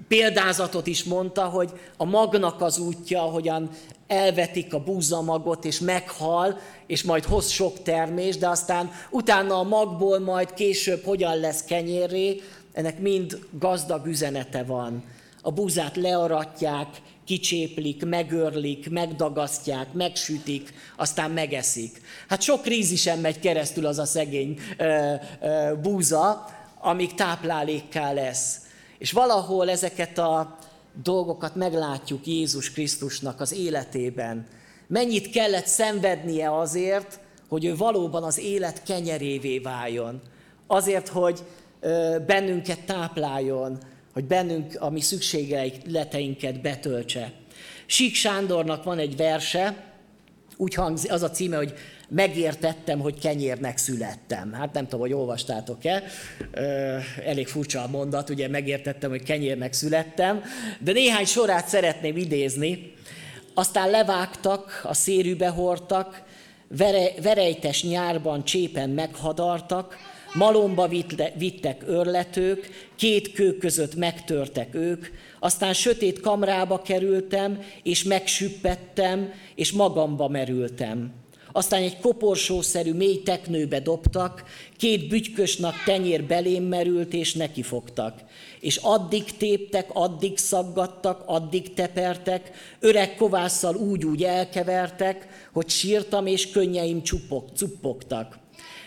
példázatot 0.07 0.88
is 0.88 1.03
mondta, 1.03 1.43
hogy 1.43 1.72
a 1.98 2.05
magnak 2.05 2.62
az 2.62 2.77
útja, 2.77 3.24
ahogyan 3.24 3.69
elvetik 4.13 4.74
a 4.74 4.84
búzamagot, 4.84 5.65
és 5.65 5.79
meghal, 5.79 6.60
és 6.88 7.03
majd 7.03 7.24
hoz 7.24 7.50
sok 7.50 7.82
termés, 7.82 8.38
de 8.38 8.48
aztán 8.48 8.91
utána 9.10 9.60
a 9.60 9.63
magból 9.63 10.20
majd 10.20 10.53
később 10.53 11.03
hogyan 11.03 11.39
lesz 11.39 11.63
kenyérré, 11.63 12.41
ennek 12.74 13.00
mind 13.00 13.39
gazdag 13.60 14.05
üzenete 14.05 14.63
van. 14.63 15.03
A 15.41 15.51
búzát 15.51 15.96
learatják, 15.96 16.88
kicséplik, 17.25 18.05
megörlik, 18.05 18.89
megdagasztják, 18.89 19.93
megsütik, 19.93 20.74
aztán 20.98 21.32
megeszik. 21.32 22.01
Hát 22.27 22.41
sok 22.41 22.62
krízisen 22.62 23.20
megy 23.20 23.39
keresztül 23.39 23.86
az 23.86 24.00
a 24.00 24.05
szegény 24.05 24.60
ö, 24.77 25.13
ö, 25.41 25.74
búza, 25.82 26.46
amíg 26.79 27.13
táplálékká 27.13 28.12
lesz. 28.12 28.58
És 28.98 29.12
valahol 29.12 29.70
ezeket 29.70 30.17
a 30.17 30.58
dolgokat 31.04 31.56
meglátjuk 31.56 32.28
Jézus 32.28 32.72
Krisztusnak 32.72 33.42
az 33.42 33.54
életében. 33.54 34.48
Mennyit 34.88 35.30
kellett 35.30 35.66
szenvednie 35.66 36.58
azért, 36.58 37.20
hogy 37.50 37.66
ő 37.66 37.76
valóban 37.76 38.24
az 38.24 38.40
élet 38.40 38.84
kenyerévé 38.84 39.60
váljon. 39.60 40.22
Azért, 40.68 41.08
hogy 41.08 41.40
bennünket 42.26 42.86
tápláljon, 42.86 43.78
hogy 44.14 44.26
bennünk 44.26 44.76
a 44.80 44.90
mi 44.90 45.02
szükségleteinket 45.02 46.62
betöltse. 46.62 47.34
Sík 47.86 48.16
Sándornak 48.16 48.84
van 48.84 49.00
egy 49.00 49.16
verse, 49.16 49.92
úgy 50.58 50.74
hangzik, 50.74 51.12
az 51.12 51.24
a 51.24 51.30
címe, 51.30 51.58
hogy 51.58 51.74
megértettem, 52.13 53.00
hogy 53.00 53.20
kenyérnek 53.20 53.77
születtem. 53.77 54.53
Hát 54.53 54.74
nem 54.74 54.84
tudom, 54.84 55.00
hogy 55.00 55.13
olvastátok-e, 55.13 56.03
elég 57.25 57.48
furcsa 57.48 57.82
a 57.84 57.88
mondat, 57.88 58.29
ugye 58.29 58.48
megértettem, 58.48 59.10
hogy 59.10 59.24
kenyérnek 59.24 59.74
születtem, 59.74 60.41
de 60.79 60.91
néhány 60.91 61.25
sorát 61.25 61.67
szeretném 61.67 62.17
idézni. 62.17 62.93
Aztán 63.53 63.89
levágtak, 63.89 64.82
a 64.84 64.93
szérűbe 64.93 65.48
hordtak, 65.48 66.24
vere, 66.67 67.10
verejtes 67.22 67.84
nyárban 67.84 68.43
csépen 68.43 68.89
meghadartak, 68.89 69.98
malomba 70.34 70.89
vittek 71.38 71.84
örletők, 71.86 72.89
két 72.96 73.32
kő 73.32 73.58
között 73.58 73.96
megtörtek 73.96 74.75
ők, 74.75 75.08
aztán 75.39 75.74
sötét 75.74 76.20
kamrába 76.20 76.82
kerültem, 76.82 77.60
és 77.84 78.03
megsüppettem, 78.03 79.34
és 79.55 79.72
magamba 79.72 80.27
merültem. 80.27 81.23
Aztán 81.55 81.81
egy 81.81 82.00
koporsószerű 82.00 82.93
mély 82.93 83.22
teknőbe 83.22 83.79
dobtak, 83.79 84.43
két 84.77 85.07
bütykösnak 85.07 85.83
tenyér 85.86 86.24
belém 86.24 86.63
merült, 86.63 87.13
és 87.13 87.33
nekifogtak. 87.33 88.19
És 88.60 88.79
addig 88.81 89.38
téptek, 89.38 89.89
addig 89.93 90.38
szaggattak, 90.38 91.24
addig 91.25 91.74
tepertek, 91.74 92.51
öreg 92.79 93.15
kovásszal 93.15 93.75
úgy-úgy 93.75 94.24
elkevertek, 94.24 95.27
hogy 95.53 95.69
sírtam, 95.69 96.25
és 96.27 96.51
könnyeim 96.51 97.03
csupok, 97.03 97.50
cuppogtak. 97.55 98.38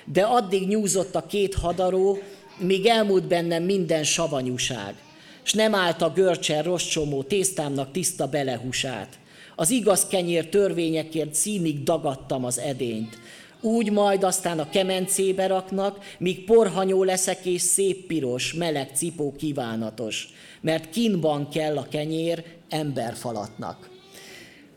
De 0.04 0.22
addig 0.22 0.68
nyúzott 0.68 1.14
a 1.14 1.26
két 1.26 1.54
hadaró, 1.54 2.18
míg 2.58 2.86
elmúlt 2.86 3.24
bennem 3.24 3.62
minden 3.62 4.04
savanyúság, 4.04 4.94
s 5.42 5.52
nem 5.52 5.74
állt 5.74 6.02
a 6.02 6.12
görcsen 6.12 6.62
rossz 6.62 6.86
csomó 6.86 7.22
tésztámnak 7.22 7.92
tiszta 7.92 8.26
belehúsát. 8.26 9.18
Az 9.58 9.70
igaz 9.70 10.06
kenyér 10.06 10.48
törvényekért 10.48 11.34
színig 11.34 11.82
dagadtam 11.82 12.44
az 12.44 12.58
edényt. 12.58 13.18
Úgy 13.60 13.92
majd 13.92 14.24
aztán 14.24 14.58
a 14.58 14.68
kemencébe 14.68 15.46
raknak, 15.46 15.98
míg 16.18 16.44
porhanyó 16.44 17.04
leszek 17.04 17.44
és 17.44 17.60
szép 17.60 18.06
piros, 18.06 18.54
meleg 18.54 18.90
cipó 18.94 19.34
kívánatos, 19.38 20.28
mert 20.60 20.90
kínban 20.90 21.48
kell 21.48 21.76
a 21.76 21.86
kenyér 21.90 22.44
emberfalatnak. 22.68 23.90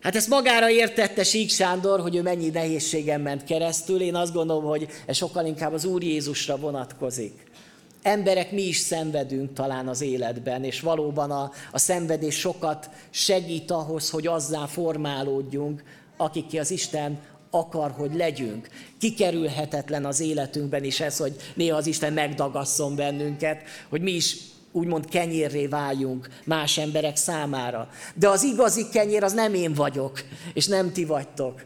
Hát 0.01 0.15
ezt 0.15 0.27
magára 0.29 0.69
értette 0.69 1.23
Sík 1.23 1.49
Sándor, 1.49 1.99
hogy 1.99 2.15
ő 2.15 2.21
mennyi 2.21 2.49
nehézségen 2.49 3.21
ment 3.21 3.43
keresztül. 3.43 4.01
Én 4.01 4.15
azt 4.15 4.33
gondolom, 4.33 4.63
hogy 4.63 4.87
ez 5.05 5.15
sokkal 5.15 5.45
inkább 5.45 5.73
az 5.73 5.85
Úr 5.85 6.03
Jézusra 6.03 6.57
vonatkozik. 6.57 7.33
Emberek 8.01 8.51
mi 8.51 8.61
is 8.61 8.77
szenvedünk 8.77 9.53
talán 9.53 9.87
az 9.87 10.01
életben, 10.01 10.63
és 10.63 10.79
valóban 10.79 11.31
a, 11.31 11.51
a 11.71 11.77
szenvedés 11.77 12.39
sokat 12.39 12.89
segít 13.09 13.71
ahhoz, 13.71 14.09
hogy 14.09 14.27
azzá 14.27 14.65
formálódjunk, 14.65 15.83
akik 16.17 16.59
az 16.59 16.71
Isten 16.71 17.19
akar, 17.49 17.91
hogy 17.91 18.15
legyünk. 18.15 18.67
Kikerülhetetlen 18.99 20.05
az 20.05 20.19
életünkben 20.19 20.83
is 20.83 20.99
ez, 20.99 21.17
hogy 21.17 21.35
néha 21.55 21.77
az 21.77 21.87
Isten 21.87 22.13
megdagasszon 22.13 22.95
bennünket, 22.95 23.61
hogy 23.89 24.01
mi 24.01 24.11
is 24.11 24.37
úgymond 24.71 25.05
kenyérré 25.05 25.67
váljunk 25.67 26.29
más 26.45 26.77
emberek 26.77 27.15
számára. 27.15 27.89
De 28.15 28.29
az 28.29 28.43
igazi 28.43 28.89
kenyér 28.91 29.23
az 29.23 29.33
nem 29.33 29.53
én 29.53 29.73
vagyok, 29.73 30.21
és 30.53 30.67
nem 30.67 30.91
ti 30.91 31.05
vagytok. 31.05 31.65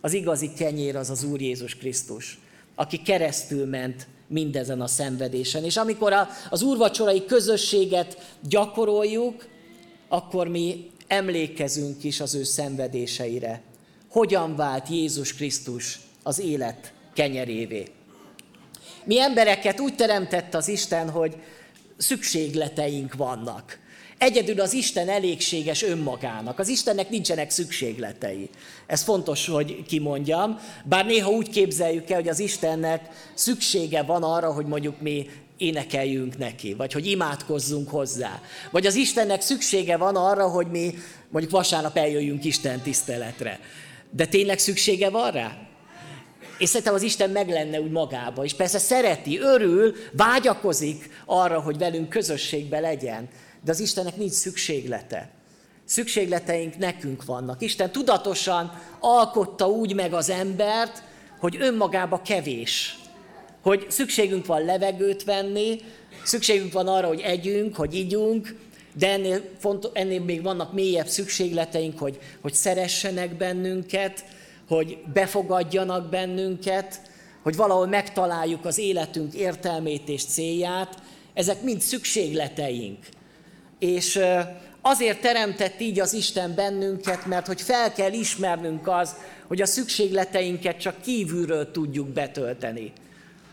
Az 0.00 0.12
igazi 0.12 0.52
kenyér 0.52 0.96
az 0.96 1.10
az 1.10 1.24
Úr 1.24 1.40
Jézus 1.40 1.76
Krisztus, 1.76 2.38
aki 2.74 3.02
keresztül 3.02 3.66
ment 3.66 4.06
mindezen 4.26 4.80
a 4.80 4.86
szenvedésen. 4.86 5.64
És 5.64 5.76
amikor 5.76 6.14
az 6.50 6.62
úrvacsorai 6.62 7.24
közösséget 7.24 8.36
gyakoroljuk, 8.48 9.46
akkor 10.08 10.48
mi 10.48 10.90
emlékezünk 11.06 12.04
is 12.04 12.20
az 12.20 12.34
ő 12.34 12.42
szenvedéseire. 12.42 13.62
Hogyan 14.08 14.56
vált 14.56 14.88
Jézus 14.88 15.34
Krisztus 15.34 16.00
az 16.22 16.38
élet 16.38 16.92
kenyerévé. 17.14 17.84
Mi 19.04 19.20
embereket 19.20 19.80
úgy 19.80 19.94
teremtett 19.94 20.54
az 20.54 20.68
Isten, 20.68 21.10
hogy 21.10 21.36
szükségleteink 21.96 23.14
vannak. 23.14 23.78
Egyedül 24.18 24.60
az 24.60 24.72
Isten 24.72 25.08
elégséges 25.08 25.82
önmagának. 25.82 26.58
Az 26.58 26.68
Istennek 26.68 27.10
nincsenek 27.10 27.50
szükségletei. 27.50 28.48
Ez 28.86 29.02
fontos, 29.02 29.46
hogy 29.46 29.82
kimondjam. 29.86 30.60
Bár 30.84 31.06
néha 31.06 31.30
úgy 31.30 31.50
képzeljük 31.50 32.10
el, 32.10 32.16
hogy 32.16 32.28
az 32.28 32.38
Istennek 32.38 33.08
szüksége 33.34 34.02
van 34.02 34.22
arra, 34.22 34.52
hogy 34.52 34.66
mondjuk 34.66 35.00
mi 35.00 35.26
énekeljünk 35.56 36.38
neki, 36.38 36.74
vagy 36.74 36.92
hogy 36.92 37.06
imádkozzunk 37.06 37.88
hozzá. 37.88 38.40
Vagy 38.70 38.86
az 38.86 38.94
Istennek 38.94 39.40
szüksége 39.40 39.96
van 39.96 40.16
arra, 40.16 40.48
hogy 40.48 40.66
mi 40.66 40.94
mondjuk 41.28 41.52
vasárnap 41.52 41.96
eljöjjünk 41.96 42.44
Isten 42.44 42.80
tiszteletre. 42.80 43.60
De 44.10 44.26
tényleg 44.26 44.58
szüksége 44.58 45.10
van 45.10 45.30
rá? 45.30 45.58
És 46.58 46.68
szerintem 46.68 46.94
az 46.94 47.02
Isten 47.02 47.30
meg 47.30 47.48
lenne 47.48 47.80
úgy 47.80 47.90
magába, 47.90 48.44
és 48.44 48.54
persze 48.54 48.78
szereti, 48.78 49.38
örül, 49.38 49.94
vágyakozik 50.12 51.10
arra, 51.24 51.60
hogy 51.60 51.78
velünk 51.78 52.08
közösségbe 52.08 52.80
legyen. 52.80 53.28
De 53.64 53.70
az 53.70 53.80
Istennek 53.80 54.16
nincs 54.16 54.32
szükséglete. 54.32 55.30
Szükségleteink 55.84 56.76
nekünk 56.76 57.24
vannak. 57.24 57.62
Isten 57.62 57.92
tudatosan 57.92 58.80
alkotta 59.00 59.68
úgy 59.68 59.94
meg 59.94 60.12
az 60.12 60.30
embert, 60.30 61.02
hogy 61.38 61.56
önmagába 61.60 62.22
kevés. 62.22 62.98
Hogy 63.62 63.86
szükségünk 63.88 64.46
van 64.46 64.64
levegőt 64.64 65.24
venni, 65.24 65.80
szükségünk 66.24 66.72
van 66.72 66.88
arra, 66.88 67.06
hogy 67.06 67.20
együnk, 67.20 67.76
hogy 67.76 67.94
igyunk, 67.94 68.56
de 68.94 69.10
ennél, 69.10 69.42
font, 69.58 69.90
ennél 69.92 70.20
még 70.20 70.42
vannak 70.42 70.72
mélyebb 70.72 71.06
szükségleteink, 71.06 71.98
hogy, 71.98 72.18
hogy 72.40 72.54
szeressenek 72.54 73.36
bennünket, 73.36 74.24
hogy 74.68 74.98
befogadjanak 75.12 76.08
bennünket, 76.08 77.00
hogy 77.42 77.56
valahol 77.56 77.86
megtaláljuk 77.86 78.64
az 78.64 78.78
életünk 78.78 79.34
értelmét 79.34 80.08
és 80.08 80.24
célját. 80.24 81.02
Ezek 81.34 81.62
mind 81.62 81.80
szükségleteink. 81.80 82.98
És 83.84 84.20
azért 84.80 85.20
teremtett 85.20 85.80
így 85.80 86.00
az 86.00 86.12
Isten 86.12 86.54
bennünket, 86.54 87.26
mert 87.26 87.46
hogy 87.46 87.60
fel 87.60 87.92
kell 87.92 88.12
ismernünk 88.12 88.88
az, 88.88 89.14
hogy 89.46 89.60
a 89.60 89.66
szükségleteinket 89.66 90.80
csak 90.80 91.00
kívülről 91.00 91.70
tudjuk 91.70 92.08
betölteni. 92.08 92.92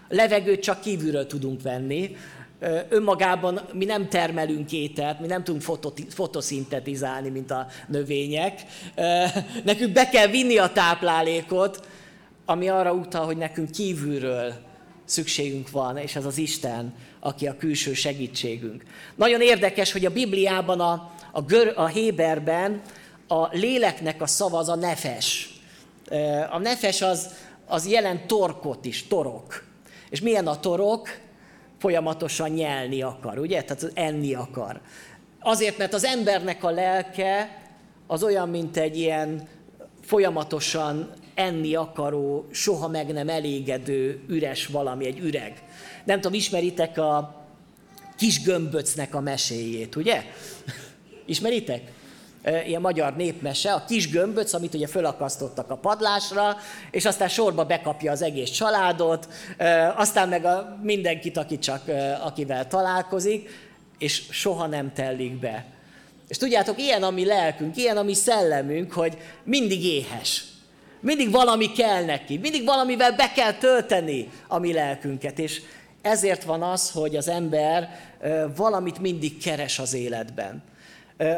Levegőt 0.10 0.62
csak 0.62 0.82
kívülről 0.82 1.28
tudunk 1.28 1.62
venni, 1.62 2.16
önmagában 2.90 3.62
mi 3.74 3.86
nem 3.86 4.10
termelünk 4.10 4.72
ételt, 4.72 5.20
mi 5.20 5.28
nem 5.28 5.44
tudunk 5.44 5.64
fotoszintetizálni, 6.10 7.30
mint 7.30 7.52
a 7.52 7.68
növények. 7.88 8.62
Nekünk 9.64 9.94
be 9.94 10.10
kell 10.10 10.28
vinni 10.28 10.58
a 10.58 10.72
táplálékot, 10.72 11.88
ami 12.46 12.70
arra 12.70 12.94
utal, 12.94 13.26
hogy 13.26 13.38
nekünk 13.38 13.72
kívülről 13.72 14.54
szükségünk 15.06 15.72
van, 15.72 15.98
és 15.98 16.16
ez 16.16 16.26
az 16.26 16.38
Isten, 16.38 16.96
aki 17.20 17.48
a 17.48 17.58
külső 17.58 17.94
segítségünk. 17.94 18.84
Nagyon 19.16 19.42
érdekes, 19.42 19.92
hogy 19.92 20.06
a 20.06 20.12
Bibliában, 20.12 20.80
a, 20.80 21.12
a, 21.32 21.42
gör, 21.42 21.74
a 21.76 21.86
Héberben 21.86 22.82
a 23.28 23.48
léleknek 23.58 24.22
a 24.22 24.28
szava 24.28 24.58
az 24.58 24.70
a 24.70 24.76
nefes. 24.76 25.50
A 26.50 26.58
nefes 26.58 27.02
az, 27.02 27.34
az 27.66 27.88
jelent 27.88 28.26
torkot 28.26 28.86
is, 28.86 29.08
torok. 29.08 29.64
És 30.10 30.22
milyen 30.22 30.48
a 30.48 30.60
torok? 30.60 31.10
folyamatosan 31.82 32.50
nyelni 32.50 33.02
akar, 33.02 33.40
ugye? 33.40 33.64
Tehát 33.64 33.92
enni 33.94 34.34
akar. 34.34 34.82
Azért, 35.40 35.78
mert 35.78 35.94
az 35.94 36.04
embernek 36.04 36.64
a 36.64 36.70
lelke 36.70 37.62
az 38.08 38.24
olyan, 38.24 38.50
mint 38.50 38.78
egy 38.78 38.98
ilyen 38.98 39.48
folyamatosan 40.02 41.10
enni 41.42 41.76
akaró, 41.76 42.48
soha 42.52 42.88
meg 42.88 43.14
nem 43.14 43.30
elégedő, 43.30 44.24
üres 44.28 44.66
valami, 44.66 45.06
egy 45.06 45.20
üreg. 45.20 45.64
Nem 46.04 46.22
tudom, 46.22 46.38
ismeritek 46.38 46.98
a 46.98 47.42
kis 48.18 48.42
gömböcnek 48.42 49.16
a 49.16 49.20
meséjét, 49.20 49.96
ugye? 49.96 50.24
Ismeritek? 51.26 51.82
ilyen 52.66 52.82
magyar 52.82 53.16
népmese, 53.16 53.74
a 53.74 53.86
kis 53.86 54.10
gömböc, 54.10 54.54
amit 54.54 54.74
ugye 54.74 54.88
fölakasztottak 54.88 55.70
a 55.70 55.76
padlásra, 55.76 56.58
és 56.92 57.06
aztán 57.06 57.28
sorba 57.28 57.66
bekapja 57.66 58.12
az 58.12 58.22
egész 58.22 58.50
családot, 58.50 59.28
aztán 59.96 60.30
meg 60.30 60.46
a 60.46 60.80
mindenkit, 60.82 61.38
aki 61.38 61.60
csak, 61.60 61.82
akivel 62.24 62.68
találkozik, 62.68 63.50
és 63.98 64.24
soha 64.30 64.68
nem 64.68 64.94
tellik 64.94 65.40
be. 65.40 65.66
És 66.28 66.38
tudjátok, 66.38 66.80
ilyen 66.80 67.04
a 67.04 67.10
mi 67.10 67.26
lelkünk, 67.26 67.78
ilyen 67.78 67.98
a 67.98 68.04
mi 68.04 68.14
szellemünk, 68.14 68.92
hogy 68.92 69.18
mindig 69.44 69.84
éhes. 69.84 70.44
Mindig 71.02 71.32
valami 71.32 71.72
kell 71.72 72.06
neki, 72.06 72.38
mindig 72.38 72.66
valamivel 72.66 73.16
be 73.16 73.32
kell 73.36 73.54
tölteni 73.54 74.30
a 74.48 74.60
mi 74.60 74.74
lelkünket, 74.74 75.40
és 75.40 75.62
ezért 76.02 76.44
van 76.44 76.62
az, 76.62 76.92
hogy 76.92 77.16
az 77.16 77.28
ember 77.28 77.90
valamit 78.56 79.00
mindig 79.00 79.38
keres 79.38 79.80
az 79.80 79.94
életben. 79.94 80.64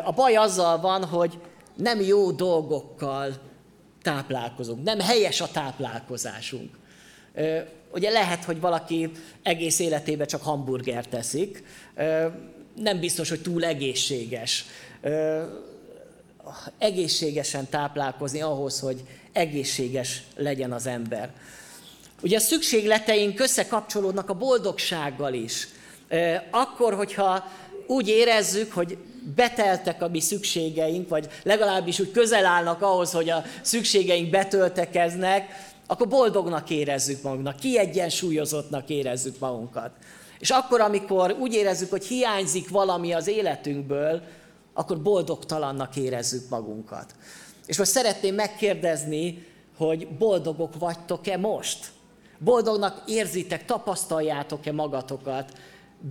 A 0.04 0.12
baj 0.12 0.36
azzal 0.36 0.80
van, 0.80 1.06
hogy 1.06 1.40
nem 1.76 2.02
jó 2.02 2.32
dolgokkal 2.32 3.34
táplálkozunk, 4.02 4.84
nem 4.84 5.00
helyes 5.00 5.42
a 5.42 5.52
táplálkozásunk. 5.52 6.70
Ugye 7.94 8.10
lehet, 8.10 8.44
hogy 8.44 8.60
valaki 8.60 9.12
egész 9.44 9.80
életében 9.80 10.28
csak 10.28 10.44
hamburgert 10.44 11.10
teszik, 11.10 11.64
nem 12.76 13.00
biztos, 13.00 13.30
hogy 13.30 13.42
túl 13.42 13.66
egészséges. 13.66 14.66
Egészségesen 16.78 17.70
táplálkozni 17.70 18.42
ahhoz, 18.42 18.80
hogy 18.80 19.04
egészséges 19.32 20.24
legyen 20.36 20.72
az 20.72 20.88
ember. 20.88 21.32
Ugye 22.22 22.38
a 22.38 22.40
szükségleteink 22.40 23.40
összekapcsolódnak 23.40 24.30
a 24.30 24.34
boldogsággal 24.34 25.34
is. 25.34 25.68
Akkor, 26.52 26.94
hogyha 26.94 27.44
úgy 27.88 28.08
érezzük, 28.08 28.72
hogy 28.72 28.98
beteltek 29.36 30.02
a 30.02 30.08
mi 30.08 30.20
szükségeink, 30.20 31.10
vagy 31.10 31.28
legalábbis 31.44 32.00
úgy 32.00 32.12
közel 32.12 32.46
állnak 32.46 32.82
ahhoz, 32.82 33.12
hogy 33.12 33.30
a 33.30 33.44
szükségeink 33.62 34.30
betöltekeznek, 34.30 35.72
akkor 35.88 36.08
boldognak 36.08 36.70
érezzük 36.70 37.22
magunknak, 37.22 37.60
kiegyensúlyozottnak 37.60 38.90
érezzük 38.90 39.40
magunkat. 39.40 39.92
És 40.40 40.50
akkor, 40.50 40.82
amikor 40.82 41.36
úgy 41.40 41.54
érezzük, 41.54 41.90
hogy 41.90 42.06
hiányzik 42.06 42.70
valami 42.70 43.14
az 43.14 43.28
életünkből, 43.28 44.22
akkor 44.74 45.02
boldogtalannak 45.02 45.96
érezzük 45.96 46.50
magunkat. 46.50 47.16
És 47.66 47.78
most 47.78 47.92
szeretném 47.92 48.36
megkérdezni, 48.36 49.46
hogy 49.78 50.08
boldogok 50.08 50.80
vagytok-e 50.80 51.38
most? 51.38 51.92
Boldognak 52.40 53.04
érzitek, 53.06 53.66
tapasztaljátok-e 53.66 54.72
magatokat, 54.72 55.54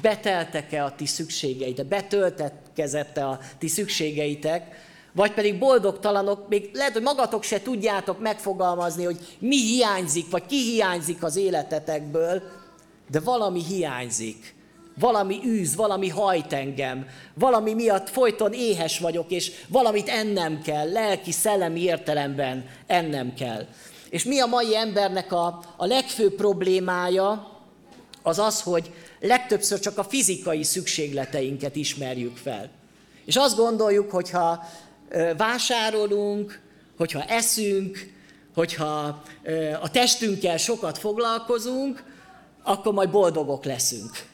beteltek-e 0.02 0.84
a 0.84 0.94
ti 0.94 1.06
szükségeitek, 1.06 1.86
betöltetkezette 1.86 3.26
a 3.26 3.38
ti 3.58 3.68
szükségeitek, 3.68 4.90
vagy 5.12 5.32
pedig 5.32 5.58
boldogtalanok, 5.58 6.48
még 6.48 6.70
lehet, 6.72 6.92
hogy 6.92 7.02
magatok 7.02 7.42
se 7.42 7.62
tudjátok 7.62 8.20
megfogalmazni, 8.20 9.04
hogy 9.04 9.36
mi 9.38 9.56
hiányzik, 9.56 10.30
vagy 10.30 10.46
ki 10.46 10.56
hiányzik 10.56 11.22
az 11.22 11.36
életetekből, 11.36 12.42
de 13.10 13.20
valami 13.20 13.64
hiányzik. 13.64 14.54
Valami 14.98 15.40
űz, 15.46 15.76
valami 15.76 16.08
hajt 16.08 16.52
engem, 16.52 17.06
valami 17.34 17.74
miatt 17.74 18.08
folyton 18.08 18.52
éhes 18.52 18.98
vagyok, 18.98 19.30
és 19.30 19.52
valamit 19.68 20.08
ennem 20.08 20.62
kell, 20.62 20.92
lelki, 20.92 21.32
szellemi 21.32 21.80
értelemben 21.80 22.64
ennem 22.86 23.34
kell. 23.34 23.66
És 24.10 24.24
mi 24.24 24.40
a 24.40 24.46
mai 24.46 24.76
embernek 24.76 25.32
a, 25.32 25.62
a 25.76 25.86
legfőbb 25.86 26.34
problémája, 26.34 27.50
az 28.22 28.38
az, 28.38 28.62
hogy 28.62 28.90
legtöbbször 29.20 29.78
csak 29.80 29.98
a 29.98 30.04
fizikai 30.04 30.62
szükségleteinket 30.62 31.76
ismerjük 31.76 32.36
fel. 32.36 32.70
És 33.24 33.36
azt 33.36 33.56
gondoljuk, 33.56 34.10
hogyha 34.10 34.64
vásárolunk, 35.36 36.60
hogyha 36.96 37.22
eszünk, 37.22 38.10
hogyha 38.54 39.22
a 39.80 39.90
testünkkel 39.90 40.56
sokat 40.56 40.98
foglalkozunk, 40.98 42.04
akkor 42.62 42.92
majd 42.92 43.10
boldogok 43.10 43.64
leszünk. 43.64 44.30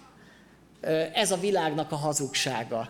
Ez 1.13 1.31
a 1.31 1.37
világnak 1.37 1.93
a 1.93 1.97
hazugsága. 1.97 2.89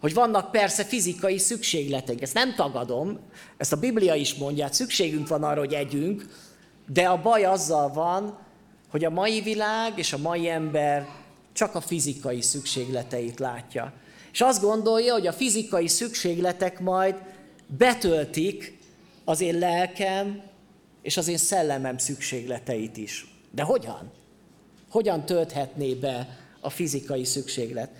Hogy 0.00 0.14
vannak 0.14 0.50
persze 0.50 0.84
fizikai 0.84 1.38
szükségleteink, 1.38 2.22
ezt 2.22 2.34
nem 2.34 2.54
tagadom, 2.54 3.18
ezt 3.56 3.72
a 3.72 3.76
Biblia 3.76 4.14
is 4.14 4.34
mondja, 4.34 4.64
hát 4.64 4.74
szükségünk 4.74 5.28
van 5.28 5.42
arra, 5.42 5.58
hogy 5.58 5.72
együnk, 5.72 6.26
de 6.88 7.08
a 7.08 7.22
baj 7.22 7.44
azzal 7.44 7.92
van, 7.92 8.38
hogy 8.90 9.04
a 9.04 9.10
mai 9.10 9.40
világ 9.40 9.98
és 9.98 10.12
a 10.12 10.18
mai 10.18 10.48
ember 10.48 11.08
csak 11.52 11.74
a 11.74 11.80
fizikai 11.80 12.42
szükségleteit 12.42 13.38
látja. 13.38 13.92
És 14.32 14.40
azt 14.40 14.62
gondolja, 14.62 15.12
hogy 15.12 15.26
a 15.26 15.32
fizikai 15.32 15.88
szükségletek 15.88 16.80
majd 16.80 17.14
betöltik 17.66 18.78
az 19.24 19.40
én 19.40 19.58
lelkem 19.58 20.42
és 21.02 21.16
az 21.16 21.28
én 21.28 21.36
szellemem 21.36 21.98
szükségleteit 21.98 22.96
is. 22.96 23.26
De 23.50 23.62
hogyan? 23.62 24.12
Hogyan 24.90 25.24
tölthetné 25.24 25.94
be 25.94 26.38
a 26.66 26.70
fizikai 26.70 27.24
szükséglet? 27.24 27.90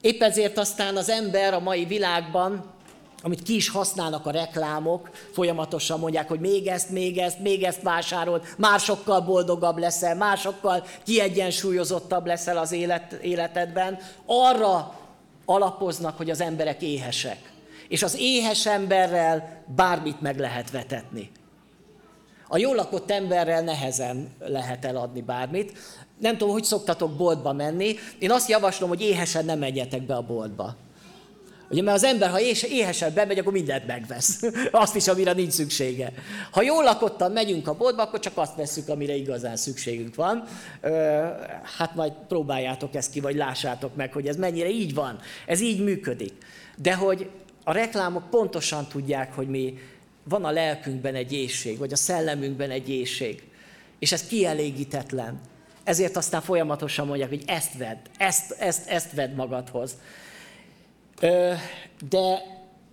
Épp 0.00 0.22
ezért 0.22 0.58
aztán 0.58 0.96
az 0.96 1.08
ember 1.08 1.54
a 1.54 1.60
mai 1.60 1.84
világban 1.84 2.74
amit 3.22 3.42
ki 3.42 3.54
is 3.54 3.68
használnak 3.68 4.26
a 4.26 4.30
reklámok, 4.30 5.10
folyamatosan 5.32 5.98
mondják, 5.98 6.28
hogy 6.28 6.40
még 6.40 6.66
ezt, 6.66 6.90
még 6.90 7.18
ezt, 7.18 7.38
még 7.38 7.62
ezt 7.62 7.82
vásárol, 7.82 8.42
már 8.56 8.80
sokkal 8.80 9.20
boldogabb 9.20 9.78
leszel, 9.78 10.14
másokkal 10.14 10.84
kiegyensúlyozottabb 11.04 12.26
leszel 12.26 12.58
az 12.58 12.72
élet, 12.72 13.12
életedben. 13.12 13.98
Arra 14.26 14.98
alapoznak, 15.44 16.16
hogy 16.16 16.30
az 16.30 16.40
emberek 16.40 16.82
éhesek. 16.82 17.52
És 17.88 18.02
az 18.02 18.16
éhes 18.18 18.66
emberrel 18.66 19.64
bármit 19.76 20.20
meg 20.20 20.38
lehet 20.38 20.70
vetetni. 20.70 21.30
A 22.48 22.58
jól 22.58 22.74
lakott 22.74 23.10
emberrel 23.10 23.62
nehezen 23.62 24.34
lehet 24.38 24.84
eladni 24.84 25.20
bármit. 25.20 25.78
Nem 26.18 26.36
tudom, 26.36 26.52
hogy 26.52 26.64
szoktatok 26.64 27.16
boltba 27.16 27.52
menni. 27.52 27.94
Én 28.18 28.30
azt 28.30 28.48
javaslom, 28.48 28.88
hogy 28.88 29.00
éhesen 29.00 29.44
nem 29.44 29.58
menjetek 29.58 30.02
be 30.02 30.14
a 30.14 30.22
boltba. 30.22 30.76
Ugye, 31.70 31.82
mert 31.82 31.96
az 31.96 32.04
ember, 32.04 32.30
ha 32.30 32.40
éhesen 32.40 33.14
bemegy, 33.14 33.38
akkor 33.38 33.52
mindent 33.52 33.86
megvesz. 33.86 34.42
Azt 34.70 34.96
is, 34.96 35.08
amire 35.08 35.32
nincs 35.32 35.52
szüksége. 35.52 36.12
Ha 36.50 36.62
jól 36.62 36.84
lakottan 36.84 37.32
megyünk 37.32 37.68
a 37.68 37.74
boltba, 37.74 38.02
akkor 38.02 38.18
csak 38.18 38.32
azt 38.36 38.56
veszük, 38.56 38.88
amire 38.88 39.14
igazán 39.14 39.56
szükségünk 39.56 40.14
van. 40.14 40.44
Hát 41.76 41.94
majd 41.94 42.12
próbáljátok 42.28 42.94
ezt 42.94 43.10
ki, 43.10 43.20
vagy 43.20 43.34
lássátok 43.34 43.96
meg, 43.96 44.12
hogy 44.12 44.26
ez 44.26 44.36
mennyire 44.36 44.68
így 44.68 44.94
van. 44.94 45.18
Ez 45.46 45.60
így 45.60 45.84
működik. 45.84 46.32
De 46.76 46.94
hogy 46.94 47.30
a 47.64 47.72
reklámok 47.72 48.30
pontosan 48.30 48.86
tudják, 48.88 49.34
hogy 49.34 49.48
mi 49.48 49.78
van 50.24 50.44
a 50.44 50.50
lelkünkben 50.50 51.14
egy 51.14 51.32
éjség, 51.32 51.78
vagy 51.78 51.92
a 51.92 51.96
szellemünkben 51.96 52.70
egy 52.70 52.88
éjség. 52.88 53.42
És 53.98 54.12
ez 54.12 54.26
kielégítetlen. 54.26 55.40
Ezért 55.86 56.16
aztán 56.16 56.40
folyamatosan 56.40 57.06
mondják, 57.06 57.28
hogy 57.28 57.42
ezt 57.46 57.78
vedd, 57.78 57.96
ezt, 58.18 58.50
ezt, 58.58 58.88
ezt 58.88 59.12
vedd 59.12 59.30
magadhoz. 59.30 59.96
De 62.08 62.42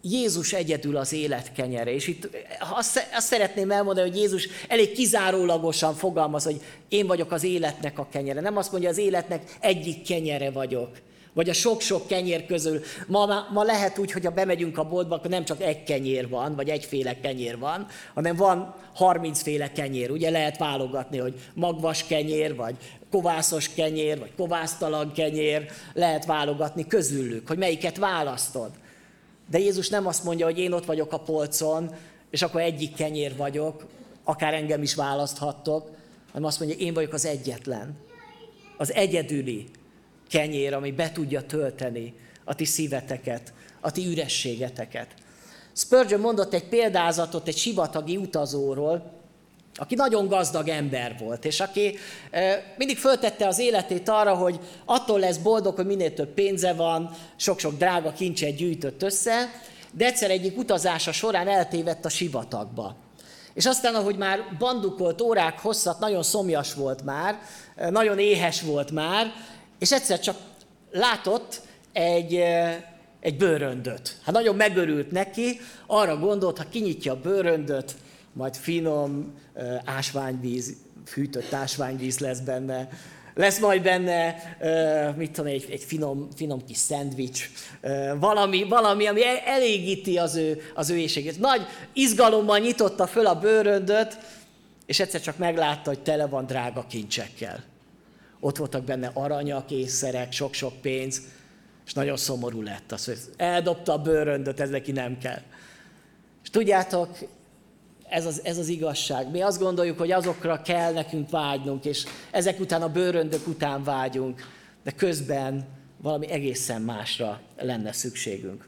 Jézus 0.01 0.53
egyedül 0.53 0.97
az 0.97 1.13
élet 1.13 1.51
kenyere. 1.53 1.93
És 1.93 2.08
itt 2.08 2.29
azt, 2.75 3.08
szeretném 3.17 3.71
elmondani, 3.71 4.10
hogy 4.10 4.17
Jézus 4.17 4.47
elég 4.67 4.91
kizárólagosan 4.91 5.93
fogalmaz, 5.95 6.43
hogy 6.43 6.62
én 6.89 7.08
vagyok 7.08 7.32
az 7.32 7.43
életnek 7.43 7.99
a 7.99 8.08
kenyere. 8.12 8.41
Nem 8.41 8.58
azt 8.58 8.71
mondja, 8.71 8.89
az 8.89 8.97
életnek 8.97 9.58
egyik 9.60 10.03
kenyere 10.03 10.51
vagyok. 10.51 10.89
Vagy 11.33 11.49
a 11.49 11.53
sok-sok 11.53 12.07
kenyér 12.07 12.45
közül. 12.45 12.81
Ma, 13.07 13.47
ma 13.51 13.63
lehet 13.63 13.97
úgy, 13.97 14.11
hogy 14.11 14.25
ha 14.25 14.31
bemegyünk 14.31 14.77
a 14.77 14.83
boltba, 14.83 15.15
akkor 15.15 15.29
nem 15.29 15.45
csak 15.45 15.61
egy 15.61 15.83
kenyér 15.83 16.29
van, 16.29 16.55
vagy 16.55 16.69
egyféle 16.69 17.19
kenyér 17.19 17.59
van, 17.59 17.87
hanem 18.13 18.35
van 18.35 18.75
30 18.93 19.41
féle 19.41 19.71
kenyér. 19.71 20.11
Ugye 20.11 20.29
lehet 20.29 20.57
válogatni, 20.57 21.17
hogy 21.17 21.39
magvas 21.53 22.05
kenyér, 22.05 22.55
vagy 22.55 22.75
kovászos 23.11 23.69
kenyér, 23.69 24.19
vagy 24.19 24.31
kovásztalan 24.37 25.11
kenyér, 25.11 25.71
lehet 25.93 26.25
válogatni 26.25 26.87
közülük, 26.87 27.47
hogy 27.47 27.57
melyiket 27.57 27.97
választod. 27.97 28.71
De 29.49 29.59
Jézus 29.59 29.89
nem 29.89 30.07
azt 30.07 30.23
mondja, 30.23 30.45
hogy 30.45 30.59
én 30.59 30.71
ott 30.71 30.85
vagyok 30.85 31.13
a 31.13 31.19
polcon, 31.19 31.91
és 32.29 32.41
akkor 32.41 32.61
egyik 32.61 32.95
kenyér 32.95 33.35
vagyok, 33.35 33.85
akár 34.23 34.53
engem 34.53 34.81
is 34.81 34.95
választhattok, 34.95 35.89
hanem 36.31 36.47
azt 36.47 36.59
mondja, 36.59 36.77
én 36.77 36.93
vagyok 36.93 37.13
az 37.13 37.25
egyetlen, 37.25 37.97
az 38.77 38.93
egyedüli 38.93 39.67
kenyér, 40.33 40.73
ami 40.73 40.91
be 40.91 41.11
tudja 41.11 41.41
tölteni 41.41 42.13
a 42.43 42.55
ti 42.55 42.65
szíveteket, 42.65 43.53
a 43.81 43.91
ti 43.91 44.07
ürességeteket. 44.07 45.07
Spurgeon 45.75 46.21
mondott 46.21 46.53
egy 46.53 46.67
példázatot 46.67 47.47
egy 47.47 47.57
sivatagi 47.57 48.17
utazóról, 48.17 49.11
aki 49.75 49.95
nagyon 49.95 50.27
gazdag 50.27 50.67
ember 50.67 51.15
volt, 51.19 51.45
és 51.45 51.59
aki 51.59 51.97
mindig 52.77 52.97
föltette 52.97 53.47
az 53.47 53.59
életét 53.59 54.09
arra, 54.09 54.35
hogy 54.35 54.59
attól 54.85 55.19
lesz 55.19 55.37
boldog, 55.37 55.75
hogy 55.75 55.85
minél 55.85 56.13
több 56.13 56.33
pénze 56.33 56.73
van, 56.73 57.09
sok-sok 57.35 57.77
drága 57.77 58.11
kincset 58.11 58.55
gyűjtött 58.55 59.03
össze, 59.03 59.51
de 59.91 60.05
egyszer 60.05 60.31
egyik 60.31 60.57
utazása 60.57 61.11
során 61.11 61.47
eltévedt 61.47 62.05
a 62.05 62.09
sivatagba. 62.09 62.95
És 63.53 63.65
aztán, 63.65 63.95
ahogy 63.95 64.17
már 64.17 64.39
bandukolt 64.59 65.21
órák 65.21 65.59
hosszat, 65.59 65.99
nagyon 65.99 66.23
szomjas 66.23 66.73
volt 66.73 67.03
már, 67.03 67.39
nagyon 67.89 68.19
éhes 68.19 68.61
volt 68.61 68.91
már, 68.91 69.31
és 69.83 69.91
egyszer 69.91 70.19
csak 70.19 70.37
látott 70.91 71.61
egy, 71.91 72.35
egy 73.19 73.37
bőröndöt. 73.37 74.17
Hát 74.23 74.33
nagyon 74.35 74.55
megörült 74.55 75.11
neki, 75.11 75.59
arra 75.87 76.17
gondolt, 76.17 76.57
ha 76.57 76.69
kinyitja 76.69 77.11
a 77.11 77.19
bőröndöt, 77.19 77.95
majd 78.33 78.55
finom 78.55 79.33
ásványvíz, 79.85 80.75
fűtött 81.05 81.53
ásványvíz 81.53 82.19
lesz 82.19 82.39
benne, 82.39 82.89
lesz 83.33 83.59
majd 83.59 83.81
benne, 83.81 84.35
mit 85.17 85.31
tudom, 85.31 85.51
egy, 85.51 85.67
egy 85.71 85.83
finom, 85.83 86.27
finom 86.35 86.65
kis 86.65 86.77
szendvics, 86.77 87.49
valami, 88.19 88.63
valami, 88.63 89.07
ami 89.07 89.25
e-, 89.25 89.43
elégíti 89.45 90.17
az 90.17 90.35
ő, 90.35 90.61
az 90.73 90.89
ő 90.89 90.97
éjségét. 90.97 91.39
Nagy 91.39 91.61
izgalommal 91.93 92.57
nyitotta 92.57 93.07
föl 93.07 93.25
a 93.25 93.39
bőröndöt, 93.39 94.17
és 94.85 94.99
egyszer 94.99 95.21
csak 95.21 95.37
meglátta, 95.37 95.89
hogy 95.89 95.99
tele 95.99 96.27
van 96.27 96.45
drága 96.45 96.85
kincsekkel. 96.89 97.71
Ott 98.43 98.58
voltak 98.58 98.84
benne 98.84 99.12
aranyak, 99.13 99.71
észszerek, 99.71 100.32
sok-sok 100.32 100.82
pénz, 100.82 101.21
és 101.86 101.93
nagyon 101.93 102.17
szomorú 102.17 102.62
lett 102.62 102.91
az, 102.91 103.06
hogy 103.06 103.17
eldobta 103.38 103.93
a 103.93 103.97
bőröndöt, 103.97 104.60
ez 104.60 104.69
neki 104.69 104.91
nem 104.91 105.17
kell. 105.17 105.41
És 106.43 106.49
tudjátok, 106.49 107.17
ez 108.10 108.25
az, 108.25 108.41
ez 108.43 108.58
az 108.58 108.67
igazság. 108.67 109.32
Mi 109.32 109.41
azt 109.41 109.60
gondoljuk, 109.60 109.97
hogy 109.97 110.12
azokra 110.12 110.62
kell 110.62 110.93
nekünk 110.93 111.29
vágynunk, 111.29 111.86
és 111.86 112.06
ezek 112.32 112.60
után 112.60 112.82
a 112.82 112.89
bőröndök 112.89 113.47
után 113.47 113.84
vágyunk, 113.84 114.47
de 114.84 114.91
közben 114.91 115.65
valami 116.01 116.29
egészen 116.29 116.82
másra 116.82 117.41
lenne 117.58 117.91
szükségünk. 117.91 118.67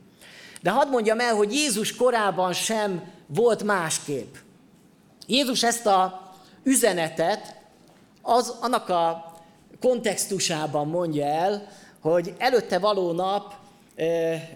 De 0.62 0.70
hadd 0.70 0.90
mondjam 0.90 1.20
el, 1.20 1.34
hogy 1.36 1.54
Jézus 1.54 1.96
korában 1.96 2.54
sem 2.54 3.12
volt 3.28 3.64
másképp. 3.64 4.36
Jézus 5.28 5.64
ezt 5.64 5.86
a 5.86 6.32
üzenetet 6.64 7.56
az, 8.22 8.56
annak 8.62 8.90
a 8.90 9.25
kontextusában 9.86 10.88
mondja 10.88 11.26
el, 11.26 11.67
hogy 12.02 12.34
előtte 12.38 12.80
való 12.80 13.12
nap 13.12 13.54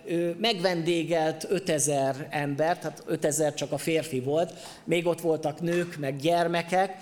ő 0.06 0.36
megvendégelt 0.40 1.46
5000 1.50 2.28
ember, 2.30 2.80
tehát 2.80 3.04
5000 3.06 3.54
csak 3.54 3.72
a 3.72 3.78
férfi 3.78 4.20
volt, 4.20 4.54
még 4.84 5.06
ott 5.06 5.22
voltak 5.22 5.62
nők, 5.62 5.98
meg 5.98 6.16
gyermekek, 6.16 6.98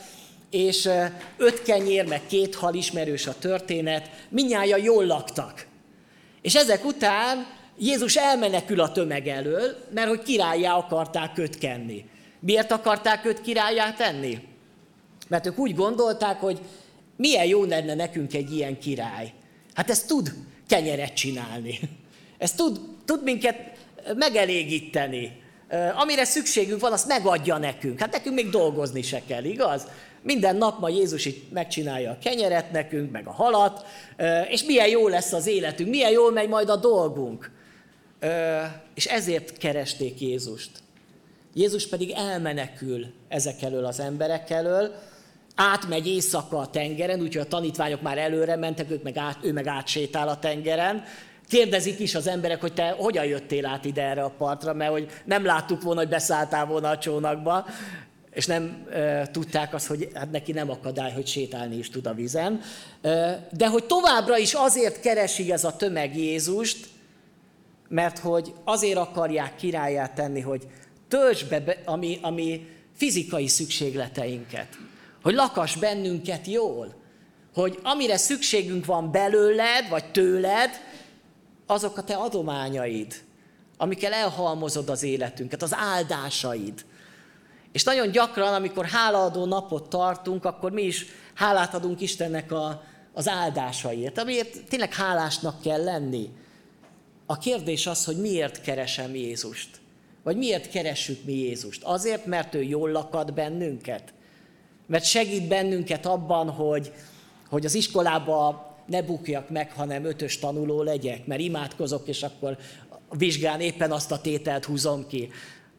és 0.50 0.90
öt 1.38 1.62
kenyér, 1.62 2.08
meg 2.08 2.22
két 2.28 2.56
hal 2.56 2.74
ismerős 2.74 3.28
a 3.28 3.36
történet, 3.40 4.10
minnyája 4.30 4.78
jól 4.78 5.06
laktak. 5.06 5.66
És 6.42 6.56
ezek 6.56 6.86
után 6.86 7.46
Jézus 7.78 8.16
elmenekül 8.16 8.80
a 8.80 8.92
tömeg 8.92 9.28
elől, 9.28 9.76
mert 9.94 10.08
hogy 10.08 10.24
királyá 10.24 10.74
akarták 10.74 11.38
őt 11.38 11.58
kenni. 11.58 12.06
Miért 12.40 12.72
akarták 12.72 13.26
őt 13.26 13.42
királyá 13.42 13.94
tenni? 13.94 14.40
Mert 15.28 15.46
ők 15.46 15.58
úgy 15.58 15.76
gondolták, 15.76 16.40
hogy 16.40 16.60
milyen 17.18 17.46
jó 17.46 17.64
lenne 17.64 17.96
nekünk 17.96 18.34
egy 18.34 18.56
ilyen 18.56 18.80
király. 18.80 19.34
Hát 19.74 19.90
ez 19.90 20.04
tud 20.04 20.34
kenyeret 20.68 21.14
csinálni. 21.14 21.80
Ez 22.38 22.52
tud, 22.52 22.80
tud 23.06 23.24
minket 23.24 23.56
megelégíteni. 24.16 25.42
Amire 25.96 26.24
szükségünk 26.24 26.82
van, 26.82 26.92
azt 26.92 27.08
megadja 27.08 27.58
nekünk. 27.58 28.00
Hát 28.00 28.12
nekünk 28.12 28.36
még 28.36 28.50
dolgozni 28.50 29.02
se 29.02 29.22
kell, 29.28 29.44
igaz? 29.44 29.88
Minden 30.22 30.56
nap 30.56 30.80
ma 30.80 30.90
Jézus 30.90 31.26
itt 31.26 31.52
megcsinálja 31.52 32.12
a 32.12 32.18
kenyeret 32.24 32.72
nekünk, 32.72 33.12
meg 33.12 33.28
a 33.28 33.32
halat, 33.32 33.86
és 34.50 34.64
milyen 34.64 34.88
jó 34.88 35.08
lesz 35.08 35.34
az 35.34 35.48
életünk, 35.48 35.90
milyen 35.90 36.12
jól 36.12 36.32
megy 36.32 36.50
majd 36.50 36.70
a 36.70 36.76
dolgunk. 36.76 37.52
És 38.96 39.06
ezért 39.06 39.58
keresték 39.58 40.22
Jézust. 40.22 40.72
Jézus 41.54 41.88
pedig 41.88 42.12
elmenekül 42.12 43.06
ezek 43.28 43.62
elől 43.62 43.86
az 43.86 44.00
emberek 44.00 44.50
elől, 44.50 44.96
átmegy 45.58 46.08
éjszaka 46.08 46.58
a 46.58 46.70
tengeren, 46.70 47.22
úgyhogy 47.22 47.42
a 47.42 47.48
tanítványok 47.48 48.02
már 48.02 48.18
előre 48.18 48.56
mentek, 48.56 48.92
ők 48.92 49.04
meg 49.04 49.18
át, 49.18 49.38
ő 49.42 49.54
meg 49.54 49.68
átsétál 49.68 50.28
a 50.28 50.40
tengeren, 50.40 51.04
Kérdezik 51.48 52.00
is 52.00 52.16
az 52.16 52.28
emberek, 52.28 52.62
hogy 52.62 52.74
te 52.74 52.96
hogyan 52.98 53.26
jöttél 53.26 53.66
át 53.66 53.86
ide 53.86 54.02
erre 54.04 54.24
a 54.24 54.34
partra, 54.38 54.74
mert 54.74 54.92
hogy 54.92 55.08
nem 55.26 55.46
láttuk 55.46 55.82
volna, 55.82 56.00
hogy 56.00 56.10
beszálltál 56.10 56.66
volna 56.66 56.90
a 56.90 56.98
csónakba, 56.98 57.66
és 58.34 58.46
nem 58.46 58.86
e, 58.92 59.28
tudták 59.32 59.74
azt, 59.74 59.88
hogy 59.88 60.10
hát 60.14 60.32
neki 60.32 60.52
nem 60.52 60.70
akadály, 60.70 61.12
hogy 61.12 61.28
sétálni 61.28 61.78
is 61.78 61.90
tud 61.90 62.06
a 62.06 62.14
vízen. 62.14 62.62
E, 63.02 63.48
de 63.52 63.68
hogy 63.68 63.84
továbbra 63.84 64.38
is 64.38 64.54
azért 64.54 65.00
keresi 65.00 65.52
ez 65.52 65.64
a 65.64 65.76
tömeg 65.76 66.18
Jézust, 66.18 66.88
mert 67.88 68.20
hogy 68.20 68.54
azért 68.64 68.98
akarják 68.98 69.56
királyát 69.56 70.16
tenni, 70.16 70.42
hogy 70.42 70.68
tölts 71.08 71.46
be, 71.46 71.78
ami, 71.86 72.20
ami 72.22 72.68
fizikai 72.96 73.48
szükségleteinket. 73.48 74.68
Hogy 75.28 75.36
lakas 75.36 75.76
bennünket 75.76 76.48
jól. 76.48 76.96
Hogy 77.54 77.80
amire 77.84 78.18
szükségünk 78.18 78.86
van 78.86 79.12
belőled, 79.12 79.90
vagy 79.90 80.12
tőled, 80.12 80.70
azok 81.66 81.98
a 81.98 82.04
te 82.04 82.16
adományaid, 82.16 83.24
amikkel 83.78 84.14
elhalmozod 84.14 84.90
az 84.90 85.04
életünket, 85.04 85.62
az 85.62 85.74
áldásaid. 85.76 86.86
És 87.72 87.84
nagyon 87.84 88.12
gyakran, 88.12 88.54
amikor 88.54 88.86
hálaadó 88.86 89.46
napot 89.46 89.90
tartunk, 89.90 90.46
akkor 90.46 90.72
mi 90.72 90.82
is 90.82 91.06
hálát 91.34 91.74
adunk 91.74 92.02
Istennek 92.02 92.52
a, 92.52 92.84
az 93.14 93.28
áldásaiért, 93.28 94.18
amiért 94.18 94.64
tényleg 94.64 94.94
hálásnak 94.94 95.62
kell 95.62 95.84
lenni. 95.84 96.30
A 97.26 97.38
kérdés 97.38 97.88
az, 97.88 98.06
hogy 98.06 98.18
miért 98.18 98.62
keresem 98.62 99.16
Jézust? 99.16 99.70
Vagy 100.24 100.38
miért 100.38 100.70
keressük 100.70 101.24
mi 101.24 101.34
Jézust? 101.34 101.84
Azért, 101.84 102.26
mert 102.26 102.56
ő 102.56 102.64
jól 102.64 102.92
lakad 102.92 103.34
bennünket? 103.34 104.16
Mert 104.88 105.06
segít 105.06 105.48
bennünket 105.48 106.06
abban, 106.06 106.50
hogy, 106.50 106.92
hogy 107.50 107.66
az 107.66 107.76
iskolába 107.76 108.68
ne 108.86 109.02
bukjak 109.02 109.50
meg, 109.50 109.72
hanem 109.72 110.06
ötös 110.06 110.40
tanuló 110.40 110.82
legyek, 110.82 111.26
mert 111.26 111.42
imádkozok, 111.42 112.08
és 112.08 112.24
akkor 112.24 112.58
vizsgán 113.18 113.60
éppen 113.62 113.92
azt 113.92 114.12
a 114.12 114.22
tételt 114.22 114.66
húzom 114.66 115.08
ki. 115.08 115.30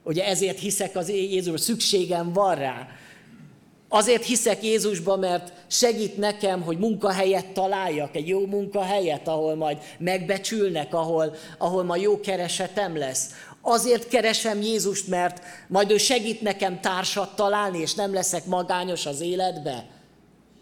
Ugye 0.05 0.27
ezért 0.27 0.59
hiszek 0.59 0.97
az 0.97 1.09
Jézus, 1.09 1.61
szükségem 1.61 2.33
van 2.33 2.55
rá. 2.55 2.89
Azért 3.89 4.25
hiszek 4.25 4.63
Jézusba, 4.65 5.17
mert 5.17 5.53
segít 5.67 6.17
nekem, 6.17 6.63
hogy 6.63 6.79
munkahelyet 6.79 7.47
találjak, 7.47 8.17
egy 8.17 8.29
jó 8.29 8.47
munkahelyet, 8.47 9.29
ahol 9.29 9.55
majd 9.55 9.79
megbecsülnek, 9.99 10.95
ahol, 10.95 11.35
ahol 11.59 11.85
majd 11.85 12.03
jó 12.03 12.21
keresetem 12.21 12.97
lesz. 12.97 13.31
Azért 13.61 14.09
keresem 14.09 14.63
Jézust, 14.63 15.09
mert 15.09 15.43
majd 15.69 15.91
ő 15.91 15.97
segít 15.97 16.41
nekem 16.41 16.81
társat 16.81 17.37
találni, 17.37 17.79
és 17.79 17.95
nem 17.95 18.13
leszek 18.13 18.47
magányos 18.47 19.07
az 19.07 19.21
életbe. 19.21 19.87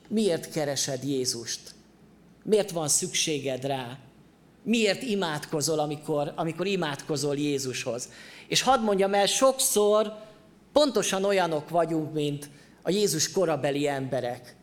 Miért 0.09 0.51
keresed 0.51 1.05
Jézust? 1.05 1.61
Miért 2.43 2.71
van 2.71 2.89
szükséged 2.89 3.65
rá? 3.65 3.99
Miért 4.63 5.03
imádkozol, 5.03 5.79
amikor, 5.79 6.33
amikor 6.37 6.67
imádkozol 6.67 7.37
Jézushoz? 7.37 8.09
És 8.49 8.63
hadd 8.63 8.81
mondjam 8.81 9.15
el, 9.15 9.27
sokszor 9.27 10.13
pontosan 10.73 11.25
olyanok 11.25 11.69
vagyunk, 11.69 12.13
mint 12.13 12.49
a 12.83 12.91
Jézus 12.91 13.31
korabeli 13.31 13.89
emberek, 13.89 14.57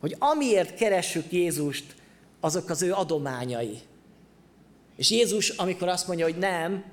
hogy 0.00 0.16
amiért 0.18 0.74
keressük 0.74 1.32
Jézust, 1.32 1.84
azok 2.40 2.70
az 2.70 2.82
ő 2.82 2.92
adományai. 2.92 3.78
És 4.96 5.10
Jézus, 5.10 5.48
amikor 5.48 5.88
azt 5.88 6.06
mondja, 6.06 6.24
hogy 6.24 6.38
nem, 6.38 6.84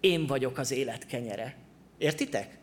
én 0.00 0.26
vagyok 0.26 0.58
az 0.58 0.70
élet 0.70 1.06
kenyere. 1.06 1.56
Értitek? 1.98 2.58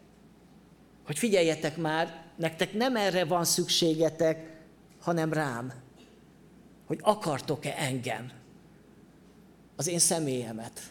Hogy 1.06 1.18
figyeljetek 1.18 1.78
már, 1.78 2.24
nektek 2.36 2.74
nem 2.74 2.96
erre 2.96 3.26
van 3.26 3.46
szükségetek, 3.46 4.58
hanem 5.02 5.34
rám. 5.34 5.74
Hogy 6.86 7.00
akartok-e 7.02 7.76
engem? 7.78 8.32
Az 9.76 9.88
én 9.88 10.00
személyemet. 10.00 10.82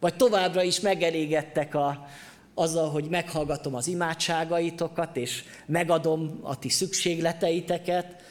Vagy 0.00 0.16
továbbra 0.16 0.62
is 0.62 0.80
megelégedtek 0.80 1.74
a, 1.74 2.06
azzal, 2.54 2.90
hogy 2.90 3.08
meghallgatom 3.08 3.74
az 3.74 3.86
imádságaitokat, 3.86 5.16
és 5.16 5.44
megadom 5.66 6.38
a 6.42 6.58
ti 6.58 6.68
szükségleteiteket, 6.68 8.22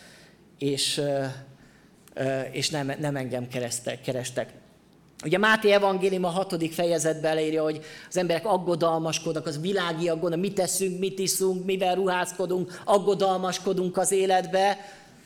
és, 0.58 1.02
és 2.52 2.70
nem, 2.70 2.92
nem 3.00 3.16
engem 3.16 3.48
kerestek, 3.48 4.02
kerestek. 4.02 4.54
Ugye 5.24 5.38
Máté 5.38 5.72
evangélium 5.72 6.24
a 6.24 6.30
hatodik 6.30 6.74
fejezetben 6.74 7.36
leírja, 7.36 7.64
hogy 7.64 7.82
az 8.10 8.18
emberek 8.18 8.46
aggodalmaskodnak, 8.46 9.46
az 9.46 9.60
világi 9.60 10.10
aggodalom, 10.10 10.40
mit 10.40 10.54
teszünk, 10.54 11.00
mit 11.00 11.20
iszunk, 11.20 11.66
mivel 11.66 11.96
ruházkodunk, 11.96 12.82
aggodalmaskodunk 12.86 13.98
az 13.98 14.12
életbe, 14.12 14.78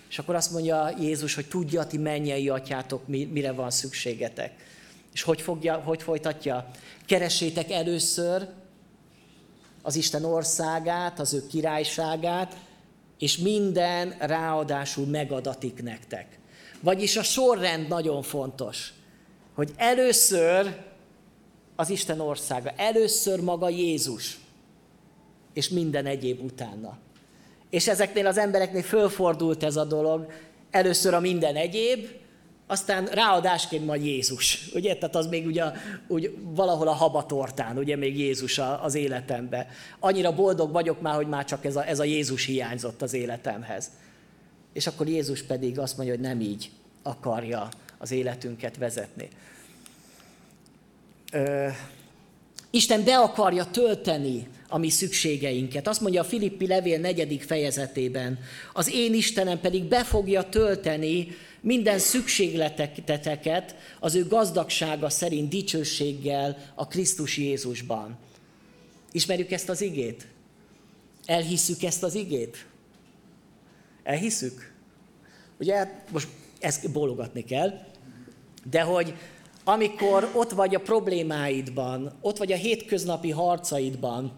és 0.09 0.19
akkor 0.19 0.35
azt 0.35 0.51
mondja 0.51 0.93
Jézus, 0.99 1.35
hogy 1.35 1.47
tudja 1.47 1.85
ti 1.85 1.97
mennyei 1.97 2.49
atyátok, 2.49 3.07
mire 3.07 3.51
van 3.51 3.71
szükségetek. 3.71 4.53
És 5.13 5.21
hogy, 5.21 5.41
fogja, 5.41 5.75
hogy 5.75 6.03
folytatja? 6.03 6.71
Keressétek 7.05 7.71
először 7.71 8.47
az 9.81 9.95
Isten 9.95 10.23
országát, 10.23 11.19
az 11.19 11.33
ő 11.33 11.47
királyságát, 11.47 12.55
és 13.19 13.37
minden 13.37 14.15
ráadásul 14.19 15.05
megadatik 15.05 15.83
nektek. 15.83 16.39
Vagyis 16.81 17.17
a 17.17 17.23
sorrend 17.23 17.87
nagyon 17.87 18.21
fontos, 18.21 18.93
hogy 19.55 19.73
először 19.75 20.75
az 21.75 21.89
Isten 21.89 22.19
országa, 22.19 22.71
először 22.75 23.41
maga 23.41 23.69
Jézus, 23.69 24.37
és 25.53 25.69
minden 25.69 26.05
egyéb 26.05 26.43
utána. 26.43 26.97
És 27.69 27.87
ezeknél 27.87 28.27
az 28.27 28.37
embereknél 28.37 28.83
fölfordult 28.83 29.63
ez 29.63 29.75
a 29.75 29.85
dolog, 29.85 30.31
először 30.71 31.13
a 31.13 31.19
minden 31.19 31.55
egyéb, 31.55 32.07
aztán 32.67 33.05
ráadásként 33.05 33.85
majd 33.85 34.05
Jézus, 34.05 34.69
ugye? 34.73 34.95
Tehát 34.95 35.15
az 35.15 35.27
még 35.27 35.45
ugye 35.45 35.63
úgy 36.07 36.37
valahol 36.41 36.87
a 36.87 36.91
habatortán, 36.91 37.77
ugye 37.77 37.95
még 37.95 38.19
Jézus 38.19 38.61
az 38.81 38.95
életembe. 38.95 39.67
Annyira 39.99 40.35
boldog 40.35 40.71
vagyok 40.71 41.01
már, 41.01 41.15
hogy 41.15 41.27
már 41.27 41.45
csak 41.45 41.65
ez 41.65 41.75
a, 41.75 41.87
ez 41.87 41.99
a 41.99 42.03
Jézus 42.03 42.45
hiányzott 42.45 43.01
az 43.01 43.13
életemhez. 43.13 43.91
És 44.73 44.87
akkor 44.87 45.07
Jézus 45.07 45.43
pedig 45.43 45.79
azt 45.79 45.97
mondja, 45.97 46.15
hogy 46.15 46.23
nem 46.23 46.41
így 46.41 46.69
akarja 47.03 47.69
az 47.97 48.11
életünket 48.11 48.77
vezetni. 48.77 49.27
Ö, 51.31 51.67
Isten 52.69 53.03
be 53.03 53.17
akarja 53.17 53.65
tölteni 53.65 54.47
a 54.67 54.77
mi 54.77 54.89
szükségeinket. 54.89 55.87
Azt 55.87 56.01
mondja 56.01 56.21
a 56.21 56.25
Filippi 56.25 56.67
levél 56.67 56.99
negyedik 56.99 57.43
fejezetében, 57.43 58.39
az 58.73 58.93
én 58.93 59.13
Istenem 59.13 59.59
pedig 59.59 59.83
be 59.83 60.03
fogja 60.03 60.49
tölteni 60.49 61.27
minden 61.61 61.99
szükségleteteket 61.99 63.75
az 63.99 64.15
ő 64.15 64.27
gazdagsága 64.27 65.09
szerint 65.09 65.49
dicsőséggel 65.49 66.71
a 66.75 66.87
Krisztus 66.87 67.37
Jézusban. 67.37 68.17
Ismerjük 69.11 69.51
ezt 69.51 69.69
az 69.69 69.81
igét? 69.81 70.27
Elhisszük 71.25 71.83
ezt 71.83 72.03
az 72.03 72.15
igét? 72.15 72.65
Elhisszük? 74.03 74.73
Ugye 75.59 75.87
most 76.11 76.27
ezt 76.65 76.91
bólogatni 76.91 77.43
kell, 77.43 77.79
de 78.69 78.81
hogy 78.81 79.13
amikor 79.63 80.29
ott 80.33 80.51
vagy 80.51 80.75
a 80.75 80.79
problémáidban, 80.79 82.13
ott 82.21 82.37
vagy 82.37 82.51
a 82.51 82.55
hétköznapi 82.55 83.31
harcaidban, 83.31 84.31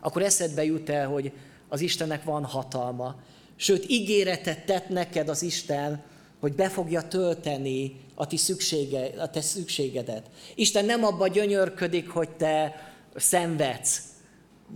akkor 0.00 0.22
eszedbe 0.22 0.64
jut 0.64 0.88
el, 0.88 1.08
hogy 1.08 1.32
az 1.68 1.80
Istennek 1.80 2.24
van 2.24 2.44
hatalma. 2.44 3.16
Sőt, 3.56 3.90
ígéretet 3.90 4.64
tett 4.64 4.88
neked 4.88 5.28
az 5.28 5.42
Isten, 5.42 6.02
hogy 6.40 6.52
be 6.52 6.68
fogja 6.68 7.08
tölteni 7.08 8.00
a, 8.14 8.26
ti 8.26 8.36
szüksége, 8.36 9.10
a 9.18 9.30
te 9.30 9.40
szükségedet. 9.40 10.30
Isten 10.54 10.84
nem 10.84 11.04
abba 11.04 11.28
gyönyörködik, 11.28 12.08
hogy 12.08 12.30
te 12.30 12.74
szenvedsz. 13.16 14.02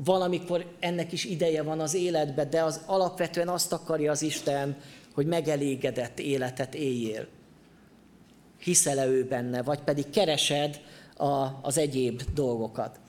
Valamikor 0.05 0.67
ennek 0.81 1.13
is 1.13 1.25
ideje 1.25 1.63
van 1.63 1.81
az 1.81 1.95
életbe, 1.95 2.45
de 2.45 2.63
az 2.63 2.81
alapvetően 2.87 3.49
azt 3.49 3.73
akarja 3.73 4.11
az 4.11 4.23
Isten, 4.23 4.77
hogy 5.15 5.27
megelégedett 5.27 6.19
életet 6.19 6.75
éljél. 6.75 7.27
Hiszel-e 8.59 9.07
ő 9.07 9.25
benne, 9.25 9.63
vagy 9.63 9.81
pedig 9.81 10.11
keresed 10.11 10.81
a, 11.17 11.47
az 11.63 11.79
egyéb 11.79 12.23
dolgokat. 12.35 13.01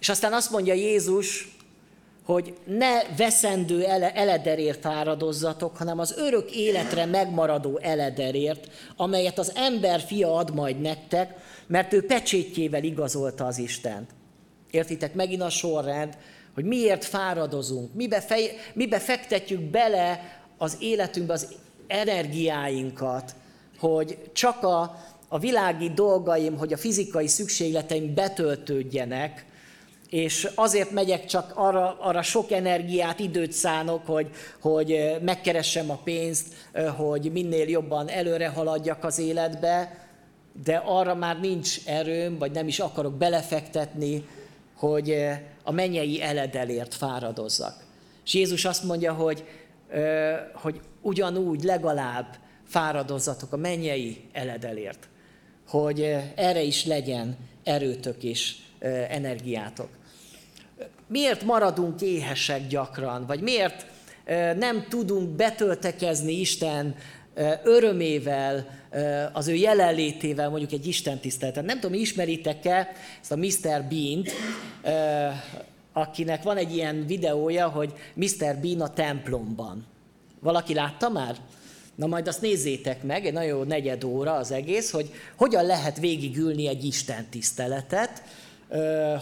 És 0.00 0.08
aztán 0.08 0.32
azt 0.32 0.50
mondja 0.50 0.74
Jézus, 0.74 1.56
hogy 2.24 2.54
ne 2.66 3.02
veszendő 3.16 3.84
ele, 3.84 4.12
elederért 4.12 4.80
fáradozzatok, 4.80 5.76
hanem 5.76 5.98
az 5.98 6.14
örök 6.16 6.50
életre 6.50 7.04
megmaradó 7.04 7.78
elederért, 7.78 8.70
amelyet 8.96 9.38
az 9.38 9.52
ember 9.54 10.00
fia 10.00 10.34
ad 10.34 10.54
majd 10.54 10.80
nektek, 10.80 11.34
mert 11.66 11.92
ő 11.92 12.06
pecsétjével 12.06 12.84
igazolta 12.84 13.46
az 13.46 13.58
Istent. 13.58 14.10
Értitek, 14.70 15.14
megint 15.14 15.42
a 15.42 15.50
sorrend, 15.50 16.16
hogy 16.54 16.64
miért 16.64 17.04
fáradozunk, 17.04 17.94
mibe, 17.94 18.20
fej, 18.20 18.56
mibe 18.74 18.98
fektetjük 18.98 19.60
bele 19.60 20.40
az 20.62 20.76
életünkbe 20.80 21.32
az 21.32 21.54
energiáinkat, 21.86 23.34
hogy 23.78 24.18
csak 24.32 24.62
a, 24.62 24.98
a 25.28 25.38
világi 25.38 25.90
dolgaim, 25.90 26.56
hogy 26.56 26.72
a 26.72 26.76
fizikai 26.76 27.26
szükségleteim 27.26 28.14
betöltődjenek, 28.14 29.46
és 30.10 30.48
azért 30.54 30.90
megyek 30.90 31.24
csak 31.24 31.52
arra, 31.54 31.96
arra 32.00 32.22
sok 32.22 32.50
energiát, 32.50 33.20
időt 33.20 33.52
szánok, 33.52 34.06
hogy, 34.06 34.30
hogy 34.60 35.16
megkeressem 35.22 35.90
a 35.90 36.00
pénzt, 36.04 36.46
hogy 36.96 37.32
minél 37.32 37.68
jobban 37.68 38.08
előre 38.08 38.48
haladjak 38.48 39.04
az 39.04 39.18
életbe, 39.18 40.06
de 40.64 40.82
arra 40.84 41.14
már 41.14 41.40
nincs 41.40 41.86
erőm, 41.86 42.38
vagy 42.38 42.52
nem 42.52 42.68
is 42.68 42.78
akarok 42.78 43.14
belefektetni, 43.14 44.24
hogy 44.76 45.14
a 45.62 45.72
mennyei 45.72 46.22
eledelért 46.22 46.94
fáradozzak. 46.94 47.74
És 48.24 48.34
Jézus 48.34 48.64
azt 48.64 48.84
mondja, 48.84 49.12
hogy, 49.12 49.44
hogy 50.52 50.80
ugyanúgy 51.00 51.62
legalább 51.62 52.36
fáradozzatok 52.66 53.52
a 53.52 53.56
mennyei 53.56 54.28
eledelért, 54.32 55.08
hogy 55.68 56.00
erre 56.34 56.62
is 56.62 56.84
legyen 56.84 57.36
erőtök 57.64 58.22
és 58.22 58.56
energiátok 59.08 59.88
miért 61.12 61.42
maradunk 61.42 62.00
éhesek 62.00 62.66
gyakran, 62.66 63.26
vagy 63.26 63.40
miért 63.40 63.86
nem 64.58 64.86
tudunk 64.88 65.28
betöltekezni 65.28 66.32
Isten 66.40 66.94
örömével, 67.62 68.80
az 69.32 69.48
ő 69.48 69.54
jelenlétével, 69.54 70.48
mondjuk 70.48 70.72
egy 70.72 70.86
Isten 70.86 71.18
tiszteleten. 71.18 71.64
Nem 71.64 71.80
tudom, 71.80 72.00
ismeritek-e 72.00 72.92
ezt 73.20 73.32
a 73.32 73.36
Mr. 73.36 73.84
Bean-t, 73.88 74.30
akinek 75.92 76.42
van 76.42 76.56
egy 76.56 76.74
ilyen 76.74 77.06
videója, 77.06 77.68
hogy 77.68 77.92
Mr. 78.14 78.56
Bean 78.60 78.80
a 78.80 78.92
templomban. 78.92 79.86
Valaki 80.40 80.74
látta 80.74 81.08
már? 81.08 81.36
Na 81.94 82.06
majd 82.06 82.28
azt 82.28 82.40
nézzétek 82.40 83.02
meg, 83.02 83.26
egy 83.26 83.32
nagyon 83.32 83.66
negyed 83.66 84.04
óra 84.04 84.32
az 84.32 84.50
egész, 84.50 84.90
hogy 84.90 85.10
hogyan 85.36 85.66
lehet 85.66 85.98
végigülni 85.98 86.68
egy 86.68 86.84
Isten 86.84 87.26
tiszteletet, 87.30 88.22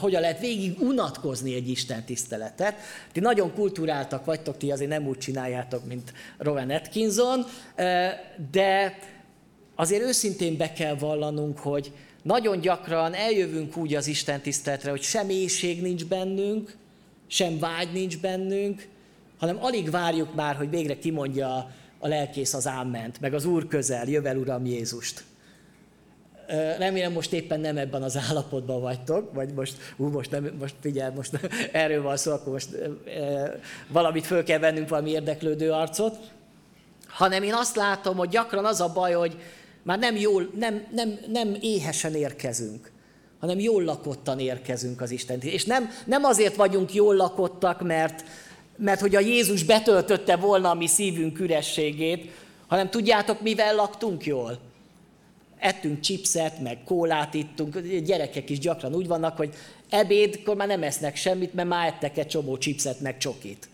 hogyan 0.01 0.21
lehet 0.21 0.41
végig 0.41 0.81
unatkozni 0.81 1.55
egy 1.55 1.69
Isten 1.69 2.05
tiszteletet. 2.05 2.75
Ti 3.13 3.21
nagyon 3.21 3.55
kulturáltak 3.55 4.25
vagytok, 4.25 4.57
ti 4.57 4.71
azért 4.71 4.91
nem 4.91 5.07
úgy 5.07 5.19
csináljátok, 5.19 5.87
mint 5.87 6.13
Rowan 6.39 6.71
Atkinson, 6.71 7.45
de 8.51 8.99
azért 9.75 10.03
őszintén 10.03 10.57
be 10.57 10.73
kell 10.73 10.95
vallanunk, 10.95 11.59
hogy 11.59 11.93
nagyon 12.23 12.61
gyakran 12.61 13.15
eljövünk 13.15 13.77
úgy 13.77 13.95
az 13.95 14.07
Isten 14.07 14.41
tiszteletre, 14.41 14.91
hogy 14.91 15.03
sem 15.03 15.31
éjség 15.31 15.83
nincs 15.83 16.07
bennünk, 16.07 16.77
sem 17.27 17.59
vágy 17.59 17.93
nincs 17.93 18.19
bennünk, 18.19 18.89
hanem 19.39 19.65
alig 19.65 19.91
várjuk 19.91 20.35
már, 20.35 20.57
hogy 20.57 20.71
végre 20.71 20.99
kimondja 20.99 21.71
a 21.99 22.09
lelkész 22.09 22.55
az 22.55 22.67
ámment, 22.67 23.21
meg 23.21 23.35
az 23.35 23.45
Úr 23.45 23.67
közel, 23.67 24.09
jövel 24.09 24.37
Uram 24.37 24.67
Jézust. 24.67 25.25
Remélem 26.79 27.13
most 27.13 27.33
éppen 27.33 27.61
nem 27.61 27.77
ebben 27.77 28.03
az 28.03 28.17
állapotban 28.29 28.81
vagytok, 28.81 29.33
vagy 29.35 29.53
most, 29.55 29.77
ú, 29.97 30.09
most, 30.09 30.31
nem, 30.31 30.51
most 30.59 30.75
figyelj, 30.81 31.15
most 31.15 31.41
erről 31.73 32.03
van 32.03 32.17
szó, 32.17 32.33
akkor 32.33 32.53
most 32.53 32.69
e, 32.75 33.61
valamit 33.89 34.27
föl 34.27 34.45
kell 34.45 34.59
vennünk, 34.59 34.89
valami 34.89 35.11
érdeklődő 35.11 35.73
arcot, 35.73 36.17
hanem 37.07 37.43
én 37.43 37.55
azt 37.55 37.77
látom, 37.77 38.17
hogy 38.17 38.29
gyakran 38.29 38.65
az 38.65 38.81
a 38.81 38.93
baj, 38.93 39.13
hogy 39.13 39.37
már 39.83 39.99
nem, 39.99 40.16
jól, 40.16 40.51
nem, 40.59 40.87
nem, 40.93 41.19
nem 41.33 41.57
éhesen 41.61 42.14
érkezünk, 42.14 42.90
hanem 43.38 43.59
jól 43.59 43.85
lakottan 43.85 44.38
érkezünk 44.38 45.01
az 45.01 45.11
Isten. 45.11 45.40
És 45.40 45.64
nem, 45.64 45.90
nem 46.05 46.25
azért 46.25 46.57
vagyunk 46.57 46.95
jól 46.95 47.14
lakottak, 47.14 47.83
mert, 47.83 48.25
mert 48.77 49.01
hogy 49.01 49.16
a 49.16 49.21
Jézus 49.21 49.64
betöltötte 49.64 50.37
volna 50.37 50.71
a 50.71 50.75
mi 50.75 50.87
szívünk 50.87 51.40
ürességét, 51.40 52.31
hanem 52.66 52.90
tudjátok, 52.90 53.40
mivel 53.40 53.75
laktunk 53.75 54.25
jól? 54.25 54.59
Ettünk 55.59 56.01
chipset, 56.01 56.61
meg 56.61 56.79
kólát 56.85 57.35
ittunk, 57.35 57.79
gyerekek 57.81 58.51
is 58.51 58.59
gyakran 58.59 58.95
úgy 58.95 59.07
vannak, 59.07 59.37
hogy 59.37 59.55
ebédkor 59.88 60.57
már 60.57 60.66
nem 60.66 60.83
esznek 60.83 61.16
semmit, 61.16 61.55
mert 61.55 61.69
már 61.69 61.87
ettek 61.87 62.19
egy 62.19 62.27
csomó 62.27 62.57
chipset, 62.57 63.01
meg 63.01 63.19
csokit. 63.19 63.69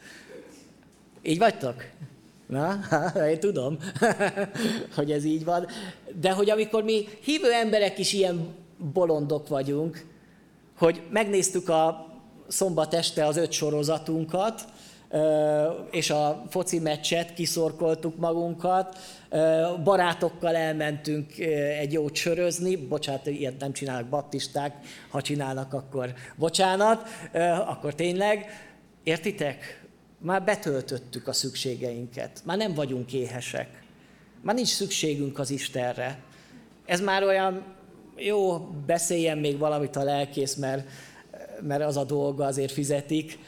Így 1.22 1.38
vagytok? 1.38 1.84
Na, 2.46 2.78
én 3.30 3.40
tudom, 3.40 3.78
hogy 4.96 5.12
ez 5.12 5.24
így 5.24 5.44
van. 5.44 5.66
De 6.20 6.30
hogy 6.30 6.50
amikor 6.50 6.82
mi 6.82 7.08
hívő 7.22 7.52
emberek 7.52 7.98
is 7.98 8.12
ilyen 8.12 8.54
bolondok 8.92 9.48
vagyunk, 9.48 10.06
hogy 10.78 11.02
megnéztük 11.10 11.68
a 11.68 12.06
szombat 12.48 12.94
este 12.94 13.26
az 13.26 13.36
öt 13.36 13.52
sorozatunkat, 13.52 14.64
és 15.90 16.10
a 16.10 16.44
foci 16.48 16.78
meccset, 16.78 17.34
kiszorkoltuk 17.34 18.16
magunkat, 18.16 18.98
barátokkal 19.84 20.56
elmentünk 20.56 21.38
egy 21.78 21.92
jót 21.92 22.14
sörözni, 22.14 22.76
bocsánat, 22.76 23.26
ilyet 23.26 23.60
nem 23.60 23.72
csinálnak 23.72 24.08
baptisták, 24.08 24.74
ha 25.10 25.22
csinálnak, 25.22 25.72
akkor 25.72 26.14
bocsánat, 26.36 27.08
akkor 27.66 27.94
tényleg, 27.94 28.46
értitek? 29.02 29.85
Már 30.18 30.44
betöltöttük 30.44 31.28
a 31.28 31.32
szükségeinket, 31.32 32.40
már 32.44 32.56
nem 32.56 32.74
vagyunk 32.74 33.12
éhesek, 33.12 33.82
már 34.42 34.54
nincs 34.54 34.68
szükségünk 34.68 35.38
az 35.38 35.50
Istenre. 35.50 36.22
Ez 36.86 37.00
már 37.00 37.22
olyan, 37.22 37.64
jó, 38.16 38.58
beszéljen 38.86 39.38
még 39.38 39.58
valamit 39.58 39.96
a 39.96 40.02
lelkész, 40.02 40.54
mert, 40.54 40.88
mert 41.60 41.82
az 41.82 41.96
a 41.96 42.04
dolga, 42.04 42.44
azért 42.44 42.72
fizetik, 42.72 43.38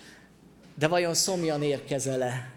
de 0.79 0.89
vajon 0.89 1.15
szomjan 1.15 1.63
érkezele? 1.63 2.53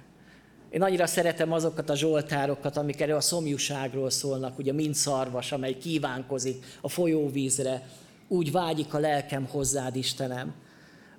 Én 0.69 0.81
annyira 0.81 1.05
szeretem 1.05 1.51
azokat 1.51 1.89
a 1.89 1.95
zsoltárokat, 1.95 2.77
amik 2.77 3.01
erről 3.01 3.15
a 3.15 3.21
szomjúságról 3.21 4.09
szólnak, 4.09 4.57
ugye 4.57 4.73
mint 4.73 4.95
szarvas, 4.95 5.51
amely 5.51 5.77
kívánkozik 5.77 6.65
a 6.81 6.89
folyóvízre, 6.89 7.87
úgy 8.27 8.51
vágyik 8.51 8.93
a 8.93 8.99
lelkem 8.99 9.45
hozzád, 9.45 9.95
Istenem. 9.95 10.53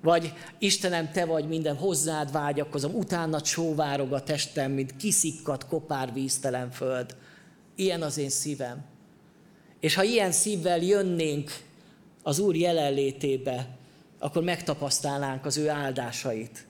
Vagy 0.03 0.33
Istenem, 0.59 1.11
te 1.11 1.25
vagy 1.25 1.47
minden, 1.47 1.75
hozzád 1.75 2.31
vágyakozom, 2.31 2.95
utána 2.95 3.41
csóvárog 3.41 4.13
a 4.13 4.23
testem, 4.23 4.71
mint 4.71 4.95
kiszikkat 4.95 5.67
kopár 5.67 6.13
víztelen 6.13 6.71
föld. 6.71 7.15
Ilyen 7.75 8.01
az 8.01 8.17
én 8.17 8.29
szívem. 8.29 8.83
És 9.79 9.95
ha 9.95 10.03
ilyen 10.03 10.31
szívvel 10.31 10.79
jönnénk 10.79 11.51
az 12.23 12.39
Úr 12.39 12.55
jelenlétébe, 12.55 13.67
akkor 14.19 14.43
megtapasztalnánk 14.43 15.45
az 15.45 15.57
ő 15.57 15.69
áldásait 15.69 16.65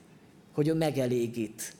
hogy 0.54 0.68
ő 0.68 0.74
megelégít. 0.74 1.72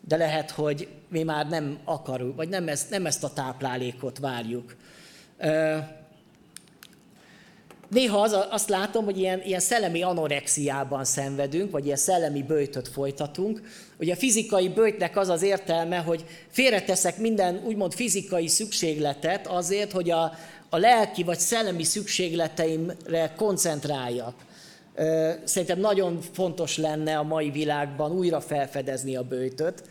De 0.00 0.16
lehet, 0.16 0.50
hogy 0.50 0.88
mi 1.08 1.22
már 1.22 1.48
nem 1.48 1.78
akarunk, 1.84 2.36
vagy 2.36 2.48
nem 2.48 2.68
ezt, 2.68 2.90
nem 2.90 3.06
ezt 3.06 3.24
a 3.24 3.32
táplálékot 3.32 4.18
várjuk. 4.18 4.76
Néha 7.94 8.20
az, 8.20 8.36
azt 8.50 8.68
látom, 8.68 9.04
hogy 9.04 9.18
ilyen, 9.18 9.42
ilyen 9.42 9.60
szellemi 9.60 10.02
anorexiában 10.02 11.04
szenvedünk, 11.04 11.70
vagy 11.70 11.84
ilyen 11.84 11.96
szellemi 11.96 12.42
bőjtöt 12.42 12.88
folytatunk. 12.88 13.60
Ugye 13.98 14.12
a 14.12 14.16
fizikai 14.16 14.68
bőjtnek 14.68 15.16
az 15.16 15.28
az 15.28 15.42
értelme, 15.42 15.96
hogy 15.96 16.24
félreteszek 16.50 17.18
minden 17.18 17.62
úgymond 17.64 17.92
fizikai 17.92 18.48
szükségletet 18.48 19.46
azért, 19.46 19.92
hogy 19.92 20.10
a, 20.10 20.32
a 20.68 20.76
lelki 20.76 21.22
vagy 21.22 21.38
szellemi 21.38 21.84
szükségleteimre 21.84 23.32
koncentráljak. 23.36 24.34
Szerintem 25.44 25.80
nagyon 25.80 26.20
fontos 26.32 26.76
lenne 26.76 27.18
a 27.18 27.22
mai 27.22 27.50
világban 27.50 28.12
újra 28.12 28.40
felfedezni 28.40 29.16
a 29.16 29.22
bőjtöt, 29.22 29.82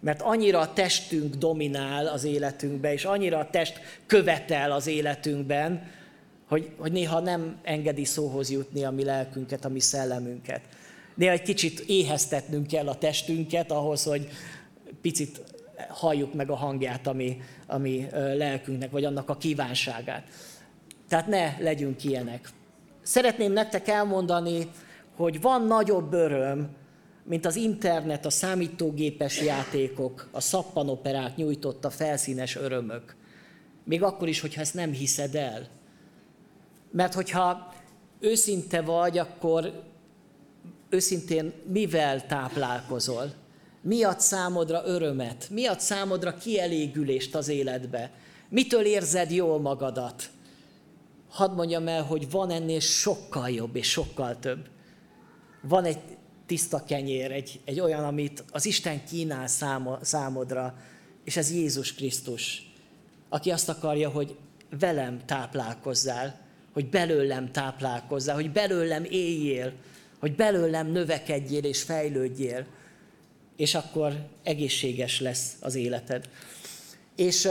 mert 0.00 0.22
annyira 0.22 0.60
a 0.60 0.72
testünk 0.72 1.34
dominál 1.34 2.06
az 2.06 2.24
életünkben, 2.24 2.92
és 2.92 3.04
annyira 3.04 3.38
a 3.38 3.50
test 3.50 3.80
követel 4.06 4.72
az 4.72 4.86
életünkben, 4.86 6.00
hogy, 6.52 6.70
hogy 6.78 6.92
néha 6.92 7.20
nem 7.20 7.56
engedi 7.62 8.04
szóhoz 8.04 8.50
jutni 8.50 8.84
a 8.84 8.90
mi 8.90 9.04
lelkünket, 9.04 9.64
a 9.64 9.68
mi 9.68 9.80
szellemünket. 9.80 10.60
Néha 11.14 11.32
egy 11.32 11.42
kicsit 11.42 11.80
éheztetnünk 11.80 12.66
kell 12.66 12.88
a 12.88 12.98
testünket 12.98 13.70
ahhoz, 13.70 14.04
hogy 14.04 14.28
picit 15.00 15.40
halljuk 15.88 16.34
meg 16.34 16.50
a 16.50 16.54
hangját, 16.54 17.06
ami, 17.06 17.40
ami 17.66 18.06
lelkünknek, 18.12 18.90
vagy 18.90 19.04
annak 19.04 19.28
a 19.28 19.36
kívánságát. 19.36 20.28
Tehát 21.08 21.26
ne 21.26 21.56
legyünk 21.58 22.04
ilyenek. 22.04 22.48
Szeretném 23.02 23.52
nektek 23.52 23.88
elmondani, 23.88 24.70
hogy 25.16 25.40
van 25.40 25.66
nagyobb 25.66 26.12
öröm, 26.12 26.68
mint 27.24 27.46
az 27.46 27.56
internet, 27.56 28.26
a 28.26 28.30
számítógépes 28.30 29.40
játékok, 29.40 30.28
a 30.30 30.40
szappanoperák 30.40 31.36
nyújtotta 31.36 31.90
felszínes 31.90 32.56
örömök. 32.56 33.16
Még 33.84 34.02
akkor 34.02 34.28
is, 34.28 34.40
hogyha 34.40 34.60
ezt 34.60 34.74
nem 34.74 34.92
hiszed 34.92 35.34
el. 35.34 35.80
Mert 36.92 37.14
hogyha 37.14 37.72
őszinte 38.20 38.80
vagy, 38.80 39.18
akkor 39.18 39.82
őszintén 40.88 41.52
mivel 41.66 42.26
táplálkozol? 42.26 43.32
Mi 43.80 44.02
ad 44.02 44.20
számodra 44.20 44.82
örömet? 44.84 45.48
Mi 45.50 45.66
ad 45.66 45.80
számodra 45.80 46.34
kielégülést 46.34 47.34
az 47.34 47.48
életbe? 47.48 48.10
Mitől 48.48 48.84
érzed 48.84 49.30
jól 49.30 49.60
magadat? 49.60 50.30
hadd 51.32 51.54
mondjam 51.54 51.88
el, 51.88 52.02
hogy 52.02 52.30
van 52.30 52.50
ennél 52.50 52.80
sokkal 52.80 53.50
jobb 53.50 53.76
és 53.76 53.90
sokkal 53.90 54.38
több. 54.38 54.68
Van 55.62 55.84
egy 55.84 55.98
tiszta 56.46 56.84
kenyér, 56.84 57.32
egy, 57.32 57.60
egy 57.64 57.80
olyan, 57.80 58.04
amit 58.04 58.44
az 58.50 58.66
Isten 58.66 59.04
kínál 59.04 59.46
számo, 59.46 59.96
számodra, 60.00 60.74
és 61.24 61.36
ez 61.36 61.52
Jézus 61.52 61.94
Krisztus, 61.94 62.72
aki 63.28 63.50
azt 63.50 63.68
akarja, 63.68 64.08
hogy 64.08 64.36
velem 64.78 65.20
táplálkozzál, 65.26 66.40
hogy 66.72 66.88
belőlem 66.88 67.52
táplálkozzál, 67.52 68.34
hogy 68.34 68.50
belőlem 68.50 69.04
éljél, 69.04 69.72
hogy 70.20 70.34
belőlem 70.34 70.86
növekedjél 70.86 71.64
és 71.64 71.82
fejlődjél, 71.82 72.66
és 73.56 73.74
akkor 73.74 74.12
egészséges 74.42 75.20
lesz 75.20 75.56
az 75.60 75.74
életed. 75.74 76.28
És 77.16 77.48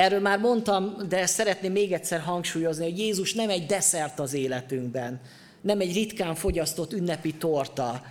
Erről 0.00 0.20
már 0.20 0.38
mondtam, 0.38 0.96
de 1.08 1.26
szeretném 1.26 1.72
még 1.72 1.92
egyszer 1.92 2.20
hangsúlyozni, 2.20 2.84
hogy 2.84 2.98
Jézus 2.98 3.34
nem 3.34 3.50
egy 3.50 3.66
desszert 3.66 4.18
az 4.18 4.34
életünkben, 4.34 5.20
nem 5.60 5.80
egy 5.80 5.94
ritkán 5.94 6.34
fogyasztott 6.34 6.92
ünnepi 6.92 7.34
torta, 7.34 8.02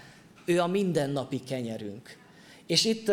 ő 0.46 0.60
a 0.60 0.68
mindennapi 0.68 1.40
kenyerünk. 1.44 2.18
És 2.68 2.86
itt 2.86 3.12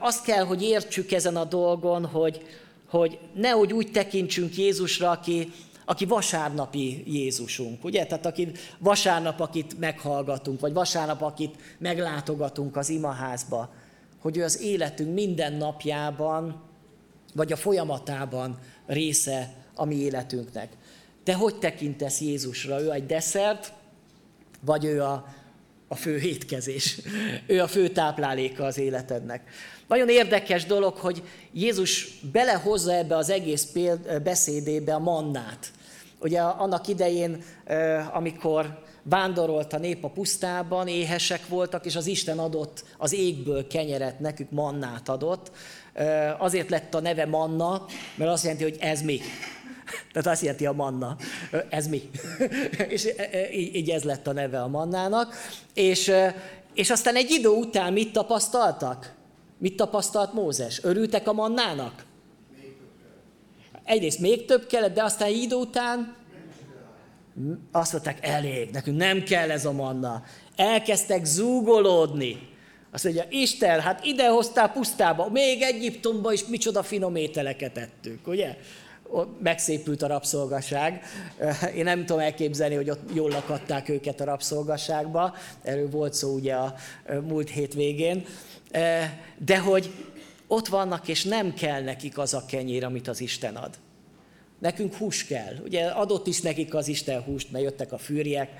azt 0.00 0.24
kell, 0.24 0.44
hogy 0.44 0.62
értsük 0.62 1.12
ezen 1.12 1.36
a 1.36 1.44
dolgon, 1.44 2.06
hogy, 2.06 2.42
hogy 2.88 3.18
nehogy 3.34 3.72
úgy 3.72 3.90
tekintsünk 3.90 4.56
Jézusra, 4.56 5.10
aki, 5.10 5.52
aki 5.84 6.04
vasárnapi 6.04 7.02
Jézusunk, 7.06 7.84
ugye? 7.84 8.06
Tehát 8.06 8.26
aki 8.26 8.48
vasárnap, 8.78 9.40
akit 9.40 9.78
meghallgatunk, 9.78 10.60
vagy 10.60 10.72
vasárnap, 10.72 11.22
akit 11.22 11.54
meglátogatunk 11.78 12.76
az 12.76 12.88
imaházba, 12.88 13.72
hogy 14.20 14.36
ő 14.36 14.44
az 14.44 14.60
életünk 14.60 15.14
minden 15.14 15.52
napjában 15.52 16.62
vagy 17.34 17.52
a 17.52 17.56
folyamatában 17.56 18.58
része 18.86 19.54
a 19.74 19.84
mi 19.84 19.94
életünknek. 19.94 20.72
Te 21.22 21.34
hogy 21.34 21.58
tekintesz 21.58 22.20
Jézusra? 22.20 22.80
Ő 22.80 22.92
egy 22.92 23.06
desszert, 23.06 23.72
vagy 24.60 24.84
ő 24.84 25.02
a, 25.02 25.34
a 25.88 25.94
fő 25.94 26.18
étkezés? 26.18 27.00
ő 27.46 27.60
a 27.62 27.66
fő 27.66 27.88
tápláléka 27.88 28.64
az 28.64 28.78
életednek. 28.78 29.50
Nagyon 29.88 30.08
érdekes 30.08 30.64
dolog, 30.66 30.96
hogy 30.96 31.22
Jézus 31.52 32.18
belehozza 32.32 32.92
ebbe 32.92 33.16
az 33.16 33.30
egész 33.30 33.68
beszédébe 34.22 34.94
a 34.94 34.98
mannát. 34.98 35.72
Ugye 36.20 36.40
annak 36.40 36.88
idején, 36.88 37.42
amikor 38.12 38.82
vándorolt 39.02 39.72
a 39.72 39.78
nép 39.78 40.04
a 40.04 40.08
pusztában, 40.08 40.88
éhesek 40.88 41.48
voltak, 41.48 41.86
és 41.86 41.96
az 41.96 42.06
Isten 42.06 42.38
adott 42.38 42.84
az 42.98 43.12
égből 43.12 43.66
kenyeret, 43.66 44.20
nekük 44.20 44.50
mannát 44.50 45.08
adott. 45.08 45.50
Azért 46.38 46.70
lett 46.70 46.94
a 46.94 47.00
neve 47.00 47.26
manna, 47.26 47.86
mert 48.14 48.30
azt 48.30 48.42
jelenti, 48.42 48.64
hogy 48.64 48.76
ez 48.80 49.02
mi. 49.02 49.20
Tehát 50.12 50.28
azt 50.28 50.42
jelenti 50.42 50.66
a 50.66 50.72
manna. 50.72 51.16
Ez 51.68 51.86
mi? 51.86 52.10
és 52.88 53.08
így 53.52 53.90
ez 53.90 54.02
lett 54.02 54.26
a 54.26 54.32
neve 54.32 54.62
a 54.62 54.68
mannának. 54.68 55.34
És, 55.74 56.12
és 56.74 56.90
aztán 56.90 57.16
egy 57.16 57.30
idő 57.30 57.48
után 57.48 57.92
mit 57.92 58.12
tapasztaltak? 58.12 59.12
Mit 59.64 59.76
tapasztalt 59.76 60.32
Mózes? 60.32 60.80
Örültek 60.82 61.28
a 61.28 61.32
mannának? 61.32 62.04
Egyrészt 63.84 64.18
még 64.18 64.44
több 64.44 64.66
kellett, 64.66 64.94
de 64.94 65.02
aztán 65.02 65.28
idő 65.28 65.54
után 65.54 66.16
azt 67.72 67.92
mondták, 67.92 68.26
elég, 68.26 68.70
nekünk 68.70 68.96
nem 68.96 69.22
kell 69.22 69.50
ez 69.50 69.64
a 69.64 69.72
manna. 69.72 70.22
Elkezdtek 70.56 71.24
zúgolódni. 71.24 72.48
Azt 72.90 73.04
mondja, 73.04 73.24
Isten, 73.28 73.80
hát 73.80 74.04
ide 74.04 74.28
hoztál 74.28 74.72
pusztába, 74.72 75.28
még 75.30 75.62
Egyiptomba 75.62 76.32
is 76.32 76.46
micsoda 76.46 76.82
finom 76.82 77.16
ételeket 77.16 77.78
ettünk, 77.78 78.26
ugye? 78.26 78.56
Megszépült 79.42 80.02
a 80.02 80.06
rabszolgaság. 80.06 81.02
Én 81.76 81.84
nem 81.84 82.06
tudom 82.06 82.22
elképzelni, 82.22 82.74
hogy 82.74 82.90
ott 82.90 83.14
jól 83.14 83.30
lakadták 83.30 83.88
őket 83.88 84.20
a 84.20 84.24
rabszolgaságba. 84.24 85.34
Erről 85.62 85.90
volt 85.90 86.14
szó 86.14 86.34
ugye 86.34 86.54
a 86.54 86.74
múlt 87.22 87.50
hétvégén. 87.50 88.24
De 89.38 89.58
hogy 89.58 89.90
ott 90.46 90.68
vannak, 90.68 91.08
és 91.08 91.24
nem 91.24 91.54
kell 91.54 91.82
nekik 91.82 92.18
az 92.18 92.34
a 92.34 92.44
kenyér, 92.46 92.84
amit 92.84 93.08
az 93.08 93.20
Isten 93.20 93.56
ad. 93.56 93.78
Nekünk 94.58 94.94
hús 94.94 95.24
kell. 95.24 95.56
Ugye 95.64 95.86
adott 95.86 96.26
is 96.26 96.40
nekik 96.40 96.74
az 96.74 96.88
Isten 96.88 97.22
húst, 97.22 97.50
mert 97.50 97.64
jöttek 97.64 97.92
a 97.92 97.98
fűrjek, 97.98 98.50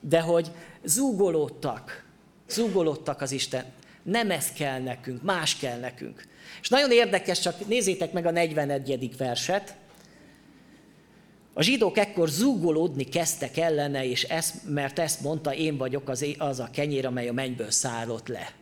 de 0.00 0.20
hogy 0.20 0.50
zúgolódtak, 0.84 2.04
zúgolódtak 2.48 3.20
az 3.20 3.32
Isten. 3.32 3.64
Nem 4.02 4.30
ez 4.30 4.52
kell 4.52 4.80
nekünk, 4.80 5.22
más 5.22 5.56
kell 5.56 5.78
nekünk. 5.78 6.26
És 6.60 6.68
nagyon 6.68 6.90
érdekes, 6.90 7.40
csak 7.40 7.66
nézzétek 7.66 8.12
meg 8.12 8.26
a 8.26 8.30
41. 8.30 9.16
verset. 9.16 9.74
A 11.52 11.62
zsidók 11.62 11.98
ekkor 11.98 12.28
zúgolódni 12.28 13.04
kezdtek 13.04 13.56
ellene, 13.56 14.04
és 14.04 14.22
ezt, 14.22 14.54
mert 14.68 14.98
ezt 14.98 15.20
mondta, 15.20 15.54
én 15.54 15.76
vagyok 15.76 16.08
az, 16.08 16.26
az 16.38 16.60
a 16.60 16.68
kenyér, 16.72 17.06
amely 17.06 17.28
a 17.28 17.32
mennyből 17.32 17.70
szállott 17.70 18.28
le. 18.28 18.52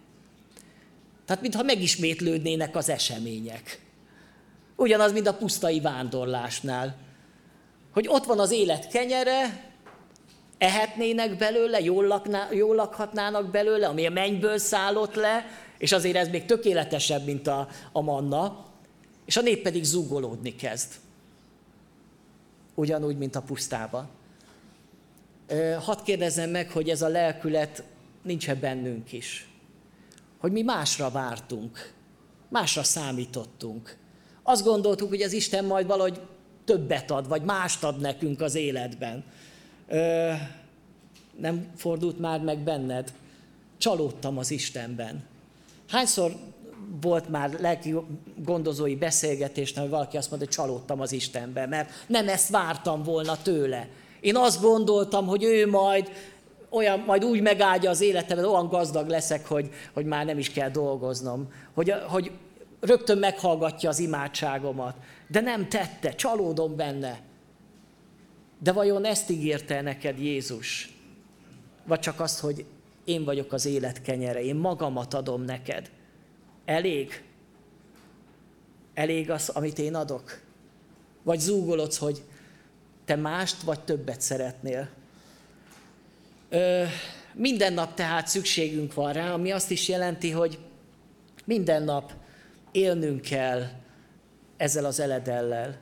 Tehát 1.27 1.43
mintha 1.43 1.63
megismétlődnének 1.63 2.77
az 2.77 2.89
események. 2.89 3.81
Ugyanaz, 4.77 5.13
mint 5.13 5.27
a 5.27 5.35
pusztai 5.35 5.81
vándorlásnál. 5.81 6.97
Hogy 7.93 8.09
ott 8.09 8.25
van 8.25 8.39
az 8.39 8.51
élet 8.51 8.89
kenyere, 8.89 9.71
ehetnének 10.59 11.37
belőle, 11.37 11.81
jól, 11.81 12.07
lakná, 12.07 12.49
jól 12.53 12.75
lakhatnának 12.75 13.51
belőle, 13.51 13.87
ami 13.87 14.07
a 14.07 14.11
mennyből 14.11 14.59
szállott 14.59 15.15
le, 15.15 15.47
és 15.79 15.93
azért 15.93 16.17
ez 16.17 16.29
még 16.29 16.45
tökéletesebb, 16.45 17.25
mint 17.25 17.47
a, 17.47 17.69
a 17.93 18.01
manna, 18.01 18.67
és 19.25 19.37
a 19.37 19.41
nép 19.41 19.63
pedig 19.63 19.85
zúgolódni 19.85 20.55
kezd. 20.57 20.93
Ugyanúgy, 22.75 23.19
mint 23.19 23.37
a 23.37 23.43
pusztába. 23.43 24.09
Hadd 25.81 25.99
kérdezzem 26.05 26.51
meg, 26.51 26.71
hogy 26.71 26.89
ez 26.89 27.03
a 27.03 27.09
lelkület 27.09 27.83
nincs-e 28.23 28.55
bennünk 28.55 29.13
is. 29.13 29.52
Hogy 30.43 30.53
mi 30.53 30.63
másra 30.63 31.11
vártunk, 31.11 31.93
másra 32.49 32.83
számítottunk. 32.83 33.97
Azt 34.43 34.65
gondoltuk, 34.65 35.09
hogy 35.09 35.23
az 35.23 35.33
Isten 35.33 35.65
majd 35.65 35.87
valahogy 35.87 36.21
többet 36.65 37.11
ad, 37.11 37.29
vagy 37.29 37.43
mást 37.43 37.85
ad 37.85 38.01
nekünk 38.01 38.41
az 38.41 38.55
életben. 38.55 39.25
Ö, 39.89 40.33
nem 41.39 41.71
fordult 41.77 42.19
már 42.19 42.41
meg 42.41 42.59
benned? 42.59 43.13
Csalódtam 43.79 44.39
az 44.39 44.51
Istenben. 44.51 45.25
Hányszor 45.89 46.37
volt 47.01 47.29
már 47.29 47.57
lelki 47.61 47.95
gondozói 48.37 48.97
beszélgetésnél, 48.97 49.83
hogy 49.83 49.93
valaki 49.93 50.17
azt 50.17 50.31
mondta, 50.31 50.49
hogy 50.49 50.57
csalódtam 50.57 51.01
az 51.01 51.13
Istenben, 51.13 51.69
mert 51.69 51.91
nem 52.07 52.29
ezt 52.29 52.49
vártam 52.49 53.03
volna 53.03 53.43
tőle. 53.43 53.89
Én 54.21 54.37
azt 54.37 54.61
gondoltam, 54.61 55.27
hogy 55.27 55.43
ő 55.43 55.67
majd 55.67 56.11
olyan, 56.73 56.99
majd 56.99 57.25
úgy 57.25 57.41
megáldja 57.41 57.91
az 57.91 58.01
életemet, 58.01 58.45
olyan 58.45 58.69
gazdag 58.69 59.09
leszek, 59.09 59.47
hogy, 59.47 59.71
hogy 59.93 60.05
már 60.05 60.25
nem 60.25 60.39
is 60.39 60.51
kell 60.51 60.71
dolgoznom. 60.71 61.53
Hogy, 61.75 61.95
hogy 62.09 62.31
rögtön 62.81 63.19
meghallgatja 63.19 63.89
az 63.89 63.99
imádságomat. 63.99 64.97
De 65.29 65.41
nem 65.41 65.69
tette, 65.69 66.15
csalódom 66.15 66.77
benne. 66.77 67.21
De 68.59 68.73
vajon 68.73 69.05
ezt 69.05 69.31
ígérte 69.31 69.81
neked 69.81 70.19
Jézus? 70.19 70.97
Vagy 71.85 72.01
csak 72.01 72.21
azt, 72.21 72.41
hogy 72.41 72.65
én 73.05 73.25
vagyok 73.25 73.53
az 73.53 73.67
élet 73.67 74.03
kenyere, 74.03 74.43
én 74.43 74.57
magamat 74.57 75.15
adom 75.15 75.43
neked. 75.43 75.91
Elég? 76.65 77.25
Elég 78.95 79.31
az, 79.31 79.49
amit 79.49 79.79
én 79.79 79.95
adok? 79.95 80.41
Vagy 81.23 81.39
zúgolodsz, 81.39 81.99
hogy 81.99 82.23
te 83.05 83.17
mást 83.17 83.63
vagy 83.63 83.81
többet 83.81 84.21
szeretnél? 84.21 84.89
Minden 87.35 87.73
nap 87.73 87.95
tehát 87.95 88.27
szükségünk 88.27 88.95
van 88.95 89.13
rá, 89.13 89.33
ami 89.33 89.51
azt 89.51 89.71
is 89.71 89.89
jelenti, 89.89 90.31
hogy 90.31 90.59
minden 91.45 91.83
nap 91.83 92.13
élnünk 92.73 93.21
kell 93.21 93.63
ezzel 94.57 94.85
az 94.85 95.01
eledellel. 95.01 95.79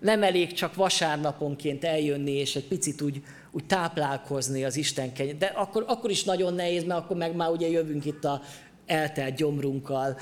Nem 0.00 0.22
elég 0.22 0.52
csak 0.52 0.74
vasárnaponként 0.74 1.84
eljönni, 1.84 2.32
és 2.32 2.56
egy 2.56 2.68
picit 2.68 3.00
úgy, 3.00 3.22
úgy 3.50 3.64
táplálkozni 3.64 4.64
az 4.64 4.76
Isten 4.76 5.12
kenyet. 5.12 5.38
De 5.38 5.46
akkor, 5.46 5.84
akkor 5.86 6.10
is 6.10 6.24
nagyon 6.24 6.54
nehéz, 6.54 6.84
mert 6.84 7.00
akkor 7.00 7.16
meg 7.16 7.34
már 7.36 7.50
ugye 7.50 7.68
jövünk 7.68 8.04
itt 8.04 8.24
a 8.24 8.42
eltelt 8.86 9.34
gyomrunkkal, 9.34 10.18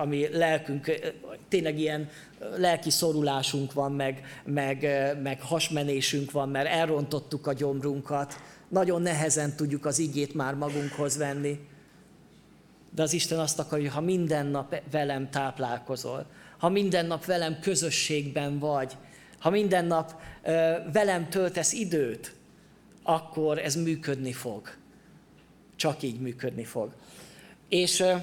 ami 0.00 0.28
lelkünk, 0.32 0.90
tényleg 1.48 1.78
ilyen 1.78 2.08
lelki 2.56 2.90
szorulásunk 2.90 3.72
van, 3.72 3.92
meg, 3.92 4.40
meg, 4.44 4.86
meg 5.22 5.40
hasmenésünk 5.40 6.30
van, 6.30 6.48
mert 6.48 6.68
elrontottuk 6.68 7.46
a 7.46 7.52
gyomrunkat. 7.52 8.34
Nagyon 8.70 9.02
nehezen 9.02 9.56
tudjuk 9.56 9.84
az 9.84 9.98
igét 9.98 10.34
már 10.34 10.54
magunkhoz 10.54 11.16
venni. 11.16 11.58
De 12.94 13.02
az 13.02 13.12
Isten 13.12 13.38
azt 13.38 13.58
akarja, 13.58 13.84
hogy 13.84 13.94
ha 13.94 14.00
minden 14.00 14.46
nap 14.46 14.82
velem 14.90 15.30
táplálkozol, 15.30 16.26
ha 16.58 16.68
minden 16.68 17.06
nap 17.06 17.24
velem 17.24 17.58
közösségben 17.60 18.58
vagy, 18.58 18.96
ha 19.38 19.50
minden 19.50 19.84
nap 19.84 20.20
ö, 20.42 20.72
velem 20.92 21.28
töltesz 21.28 21.72
időt, 21.72 22.34
akkor 23.02 23.58
ez 23.58 23.74
működni 23.74 24.32
fog. 24.32 24.68
Csak 25.76 26.02
így 26.02 26.20
működni 26.20 26.64
fog. 26.64 26.92
És 27.68 28.00
ö, 28.00 28.14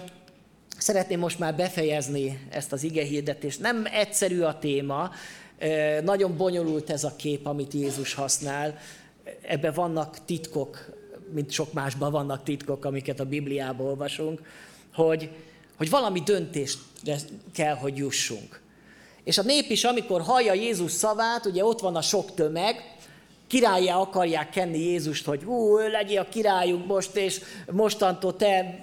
szeretném 0.77 1.19
most 1.19 1.39
már 1.39 1.55
befejezni 1.55 2.47
ezt 2.49 2.71
az 2.71 2.83
ige 2.83 3.03
hirdetést. 3.03 3.59
Nem 3.59 3.85
egyszerű 3.91 4.41
a 4.41 4.59
téma, 4.59 5.11
ö, 5.59 6.01
nagyon 6.01 6.37
bonyolult 6.37 6.89
ez 6.89 7.03
a 7.03 7.15
kép, 7.15 7.45
amit 7.45 7.73
Jézus 7.73 8.13
használ. 8.13 8.77
Ebben 9.41 9.73
vannak 9.73 10.25
titkok, 10.25 10.89
mint 11.33 11.51
sok 11.51 11.73
másban 11.73 12.11
vannak 12.11 12.43
titkok, 12.43 12.85
amiket 12.85 13.19
a 13.19 13.25
Bibliában 13.25 13.87
olvasunk, 13.87 14.41
hogy, 14.93 15.29
hogy 15.77 15.89
valami 15.89 16.19
döntést 16.19 16.79
kell, 17.53 17.75
hogy 17.75 17.97
jussunk. 17.97 18.61
És 19.23 19.37
a 19.37 19.43
nép 19.43 19.69
is, 19.69 19.83
amikor 19.83 20.21
hallja 20.21 20.53
Jézus 20.53 20.91
szavát, 20.91 21.45
ugye 21.45 21.65
ott 21.65 21.79
van 21.79 21.95
a 21.95 22.01
sok 22.01 22.33
tömeg, 22.33 22.75
királyá 23.47 23.95
akarják 23.95 24.49
kenni 24.49 24.77
Jézust, 24.77 25.25
hogy 25.25 25.43
hú, 25.43 25.77
legyél 25.77 26.19
a 26.19 26.29
királyunk 26.29 26.85
most, 26.85 27.15
és 27.15 27.41
mostantól 27.71 28.35
te 28.35 28.79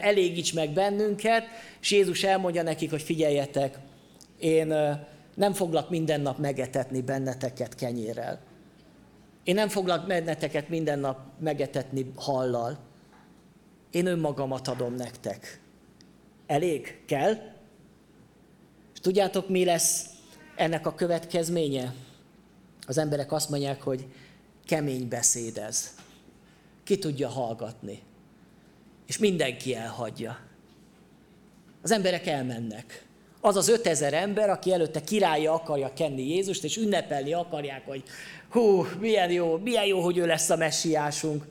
elégíts 0.00 0.54
meg 0.54 0.70
bennünket, 0.70 1.44
és 1.80 1.90
Jézus 1.90 2.22
elmondja 2.22 2.62
nekik, 2.62 2.90
hogy 2.90 3.02
figyeljetek, 3.02 3.78
én 4.38 4.66
nem 5.34 5.52
foglak 5.52 5.90
minden 5.90 6.20
nap 6.20 6.38
megetetni 6.38 7.00
benneteket 7.00 7.74
kenyérrel. 7.74 8.40
Én 9.46 9.54
nem 9.54 9.68
foglak 9.68 10.06
benneteket 10.06 10.68
minden 10.68 10.98
nap 10.98 11.18
megetetni 11.38 12.12
hallal. 12.16 12.78
Én 13.90 14.06
önmagamat 14.06 14.68
adom 14.68 14.94
nektek. 14.94 15.60
Elég? 16.46 17.02
Kell? 17.06 17.32
És 18.92 19.00
tudjátok, 19.00 19.48
mi 19.48 19.64
lesz 19.64 20.06
ennek 20.56 20.86
a 20.86 20.94
következménye? 20.94 21.94
Az 22.86 22.98
emberek 22.98 23.32
azt 23.32 23.50
mondják, 23.50 23.82
hogy 23.82 24.06
kemény 24.64 25.08
beszéd 25.08 25.56
ez. 25.56 25.94
Ki 26.84 26.98
tudja 26.98 27.28
hallgatni. 27.28 28.02
És 29.06 29.18
mindenki 29.18 29.74
elhagyja. 29.74 30.38
Az 31.82 31.90
emberek 31.90 32.26
elmennek. 32.26 33.05
Az 33.46 33.56
az 33.56 33.68
ötezer 33.68 34.14
ember, 34.14 34.50
aki 34.50 34.72
előtte 34.72 35.00
királya 35.00 35.52
akarja 35.52 35.92
kenni 35.92 36.28
Jézust, 36.28 36.64
és 36.64 36.76
ünnepelni 36.76 37.32
akarják, 37.32 37.86
hogy 37.86 38.02
hú, 38.48 38.86
milyen 39.00 39.30
jó, 39.30 39.56
milyen 39.56 39.84
jó, 39.84 40.00
hogy 40.00 40.16
ő 40.18 40.26
lesz 40.26 40.50
a 40.50 40.56
messiásunk, 40.56 41.44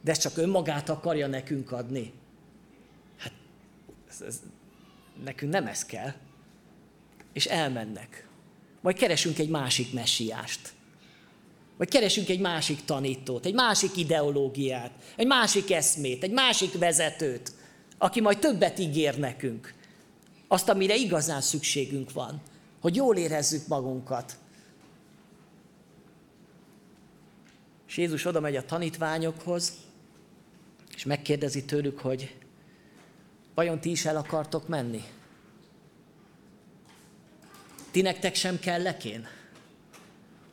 de 0.00 0.12
csak 0.12 0.36
önmagát 0.36 0.88
akarja 0.88 1.26
nekünk 1.26 1.72
adni. 1.72 2.12
Hát 3.18 3.32
ez, 4.10 4.20
ez, 4.26 4.40
nekünk 5.24 5.52
nem 5.52 5.66
ez 5.66 5.84
kell. 5.84 6.12
És 7.32 7.44
elmennek. 7.44 8.28
Majd 8.80 8.96
keresünk 8.96 9.38
egy 9.38 9.48
másik 9.48 9.92
messiást. 9.92 10.72
Vagy 11.76 11.88
keresünk 11.88 12.28
egy 12.28 12.40
másik 12.40 12.84
tanítót, 12.84 13.46
egy 13.46 13.54
másik 13.54 13.96
ideológiát, 13.96 14.90
egy 15.16 15.26
másik 15.26 15.70
eszmét, 15.70 16.22
egy 16.22 16.32
másik 16.32 16.78
vezetőt, 16.78 17.52
aki 17.98 18.20
majd 18.20 18.38
többet 18.38 18.78
ígér 18.78 19.18
nekünk. 19.18 19.82
Azt, 20.48 20.68
amire 20.68 20.94
igazán 20.94 21.40
szükségünk 21.40 22.12
van, 22.12 22.42
hogy 22.80 22.96
jól 22.96 23.16
érezzük 23.16 23.66
magunkat. 23.66 24.36
És 27.88 27.96
Jézus 27.96 28.24
oda 28.24 28.40
megy 28.40 28.56
a 28.56 28.64
tanítványokhoz, 28.64 29.72
és 30.94 31.04
megkérdezi 31.04 31.64
tőlük, 31.64 31.98
hogy 31.98 32.36
vajon 33.54 33.80
ti 33.80 33.90
is 33.90 34.04
el 34.04 34.16
akartok 34.16 34.68
menni? 34.68 35.04
Ti 37.90 38.00
nektek 38.00 38.34
sem 38.34 38.58
kellek 38.58 39.04
én? 39.04 39.26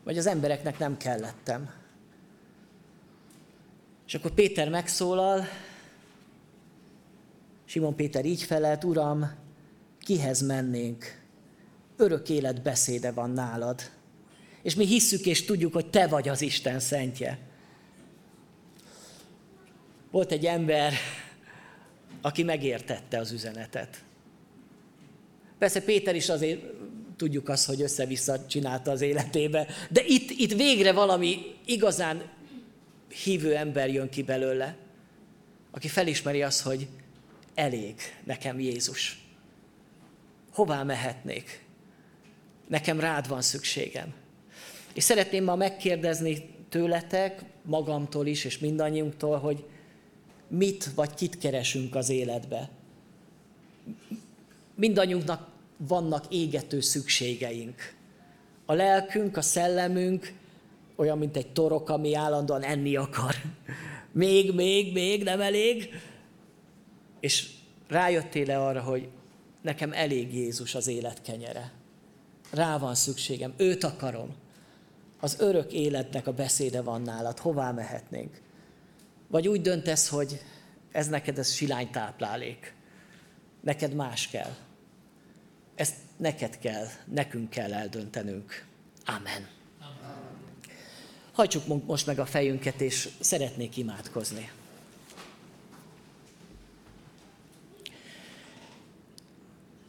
Vagy 0.02 0.18
az 0.18 0.26
embereknek 0.26 0.78
nem 0.78 0.96
kellettem? 0.96 1.70
És 4.06 4.14
akkor 4.14 4.30
Péter 4.30 4.68
megszólal, 4.68 5.46
Simon 7.64 7.96
Péter 7.96 8.24
így 8.24 8.42
felelt, 8.42 8.84
Uram, 8.84 9.41
kihez 10.02 10.40
mennénk? 10.40 11.20
Örök 11.96 12.28
élet 12.28 12.62
beszéde 12.62 13.12
van 13.12 13.30
nálad. 13.30 13.90
És 14.62 14.74
mi 14.74 14.86
hisszük 14.86 15.26
és 15.26 15.44
tudjuk, 15.44 15.72
hogy 15.72 15.86
te 15.86 16.06
vagy 16.06 16.28
az 16.28 16.40
Isten 16.40 16.80
szentje. 16.80 17.38
Volt 20.10 20.32
egy 20.32 20.46
ember, 20.46 20.92
aki 22.20 22.42
megértette 22.42 23.18
az 23.18 23.32
üzenetet. 23.32 24.04
Persze 25.58 25.82
Péter 25.82 26.14
is 26.14 26.28
azért 26.28 26.60
tudjuk 27.16 27.48
azt, 27.48 27.66
hogy 27.66 27.82
össze-vissza 27.82 28.46
csinálta 28.46 28.90
az 28.90 29.00
életébe, 29.00 29.66
de 29.90 30.02
itt, 30.06 30.30
itt 30.30 30.52
végre 30.52 30.92
valami 30.92 31.56
igazán 31.64 32.22
hívő 33.24 33.56
ember 33.56 33.90
jön 33.90 34.08
ki 34.08 34.22
belőle, 34.22 34.76
aki 35.70 35.88
felismeri 35.88 36.42
azt, 36.42 36.60
hogy 36.60 36.88
elég 37.54 37.94
nekem 38.24 38.60
Jézus. 38.60 39.21
Hová 40.52 40.82
mehetnék? 40.82 41.64
Nekem 42.68 43.00
rád 43.00 43.28
van 43.28 43.42
szükségem. 43.42 44.14
És 44.94 45.02
szeretném 45.02 45.44
ma 45.44 45.56
megkérdezni 45.56 46.50
tőletek, 46.68 47.44
magamtól 47.62 48.26
is, 48.26 48.44
és 48.44 48.58
mindannyiunktól, 48.58 49.38
hogy 49.38 49.64
mit 50.48 50.94
vagy 50.94 51.14
kit 51.14 51.38
keresünk 51.38 51.94
az 51.94 52.08
életbe. 52.08 52.70
Mindannyiunknak 54.74 55.48
vannak 55.76 56.24
égető 56.28 56.80
szükségeink. 56.80 57.94
A 58.66 58.72
lelkünk, 58.72 59.36
a 59.36 59.42
szellemünk 59.42 60.32
olyan, 60.96 61.18
mint 61.18 61.36
egy 61.36 61.52
torok, 61.52 61.88
ami 61.88 62.14
állandóan 62.14 62.62
enni 62.62 62.96
akar. 62.96 63.34
Még, 64.12 64.54
még, 64.54 64.92
még 64.92 65.22
nem 65.22 65.40
elég. 65.40 65.88
És 67.20 67.48
rájöttél-e 67.88 68.60
arra, 68.66 68.80
hogy 68.80 69.08
nekem 69.62 69.92
elég 69.92 70.34
Jézus 70.34 70.74
az 70.74 70.86
élet 70.86 71.22
kenyere. 71.22 71.72
Rá 72.50 72.78
van 72.78 72.94
szükségem, 72.94 73.54
őt 73.56 73.84
akarom. 73.84 74.34
Az 75.20 75.36
örök 75.38 75.72
életnek 75.72 76.26
a 76.26 76.32
beszéde 76.32 76.82
van 76.82 77.02
nálad, 77.02 77.38
hová 77.38 77.70
mehetnénk. 77.70 78.40
Vagy 79.28 79.48
úgy 79.48 79.60
döntesz, 79.60 80.08
hogy 80.08 80.40
ez 80.92 81.08
neked 81.08 81.38
ez 81.38 81.52
silánytáplálék. 81.52 82.74
Neked 83.60 83.94
más 83.94 84.28
kell. 84.28 84.54
Ezt 85.74 85.94
neked 86.16 86.58
kell, 86.58 86.86
nekünk 87.04 87.50
kell 87.50 87.72
eldöntenünk. 87.72 88.66
Amen. 89.04 89.48
Hajtsuk 91.32 91.86
most 91.86 92.06
meg 92.06 92.18
a 92.18 92.26
fejünket, 92.26 92.80
és 92.80 93.08
szeretnék 93.20 93.76
imádkozni. 93.76 94.50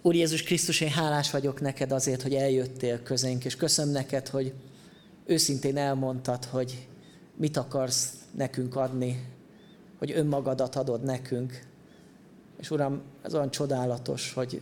Úr 0.06 0.16
Jézus 0.16 0.44
Krisztus, 0.44 0.82
én 0.82 0.90
hálás 0.90 1.32
vagyok 1.32 1.62
neked 1.62 1.92
azért, 1.92 2.22
hogy 2.22 2.34
eljöttél 2.34 3.04
közénk, 3.04 3.46
és 3.46 3.56
köszönöm 3.56 3.94
neked, 3.94 4.28
hogy 4.28 4.54
őszintén 5.26 5.78
elmondtad, 5.78 6.46
hogy 6.46 6.88
mit 7.36 7.58
akarsz 7.58 8.14
nekünk 8.32 8.76
adni, 8.76 9.28
hogy 9.98 10.12
önmagadat 10.12 10.76
adod 10.76 11.04
nekünk. 11.04 11.64
És 12.60 12.72
Uram, 12.72 13.02
ez 13.22 13.34
olyan 13.34 13.52
csodálatos, 13.52 14.34
hogy 14.34 14.62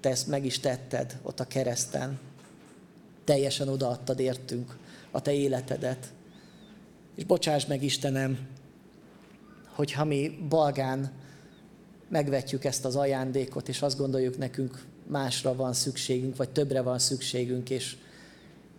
te 0.00 0.08
ezt 0.08 0.26
meg 0.26 0.44
is 0.44 0.58
tetted 0.58 1.18
ott 1.22 1.40
a 1.40 1.46
kereszten. 1.46 2.18
Teljesen 3.24 3.68
odaadtad 3.68 4.20
értünk 4.20 4.76
a 5.10 5.20
te 5.20 5.32
életedet. 5.32 6.12
És 7.14 7.24
bocsáss 7.24 7.66
meg, 7.66 7.82
Istenem, 7.82 8.48
hogyha 9.68 10.04
mi 10.04 10.38
balgán 10.48 11.21
megvetjük 12.12 12.64
ezt 12.64 12.84
az 12.84 12.96
ajándékot, 12.96 13.68
és 13.68 13.82
azt 13.82 13.98
gondoljuk, 13.98 14.38
nekünk 14.38 14.84
másra 15.06 15.54
van 15.54 15.72
szükségünk, 15.72 16.36
vagy 16.36 16.50
többre 16.50 16.82
van 16.82 16.98
szükségünk, 16.98 17.70
és, 17.70 17.96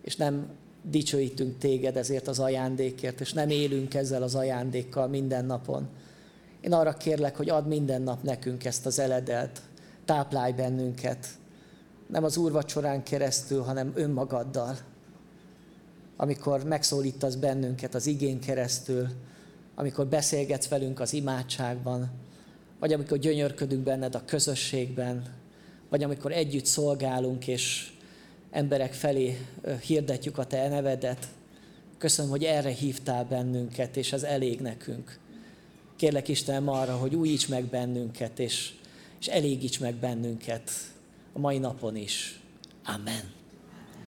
és 0.02 0.16
nem 0.16 0.46
dicsőítünk 0.82 1.58
téged 1.58 1.96
ezért 1.96 2.28
az 2.28 2.38
ajándékért, 2.38 3.20
és 3.20 3.32
nem 3.32 3.50
élünk 3.50 3.94
ezzel 3.94 4.22
az 4.22 4.34
ajándékkal 4.34 5.08
minden 5.08 5.44
napon. 5.44 5.88
Én 6.60 6.72
arra 6.72 6.92
kérlek, 6.92 7.36
hogy 7.36 7.48
add 7.48 7.64
minden 7.64 8.02
nap 8.02 8.22
nekünk 8.22 8.64
ezt 8.64 8.86
az 8.86 8.98
eledelt, 8.98 9.60
táplálj 10.04 10.52
bennünket, 10.52 11.26
nem 12.06 12.24
az 12.24 12.36
úrvacsorán 12.36 13.02
keresztül, 13.02 13.62
hanem 13.62 13.92
önmagaddal. 13.94 14.76
Amikor 16.16 16.64
megszólítasz 16.64 17.34
bennünket 17.34 17.94
az 17.94 18.06
igén 18.06 18.40
keresztül, 18.40 19.08
amikor 19.74 20.06
beszélgetsz 20.06 20.68
velünk 20.68 21.00
az 21.00 21.12
imádságban, 21.12 22.10
vagy 22.84 22.92
amikor 22.92 23.18
gyönyörködünk 23.18 23.82
benned 23.82 24.14
a 24.14 24.24
közösségben, 24.24 25.34
vagy 25.88 26.02
amikor 26.02 26.32
együtt 26.32 26.64
szolgálunk, 26.64 27.46
és 27.46 27.92
emberek 28.50 28.92
felé 28.92 29.38
hirdetjük 29.86 30.38
a 30.38 30.46
Te 30.46 30.68
nevedet. 30.68 31.26
Köszönöm, 31.98 32.30
hogy 32.30 32.44
erre 32.44 32.70
hívtál 32.70 33.24
bennünket, 33.24 33.96
és 33.96 34.12
ez 34.12 34.22
elég 34.22 34.60
nekünk. 34.60 35.18
Kérlek 35.96 36.28
Istenem 36.28 36.68
arra, 36.68 36.96
hogy 36.96 37.14
újíts 37.14 37.48
meg 37.48 37.64
bennünket, 37.64 38.38
és, 38.38 38.72
és 39.20 39.26
elégíts 39.26 39.80
meg 39.80 39.94
bennünket 39.94 40.70
a 41.32 41.38
mai 41.38 41.58
napon 41.58 41.96
is. 41.96 42.40
Amen. 42.84 43.43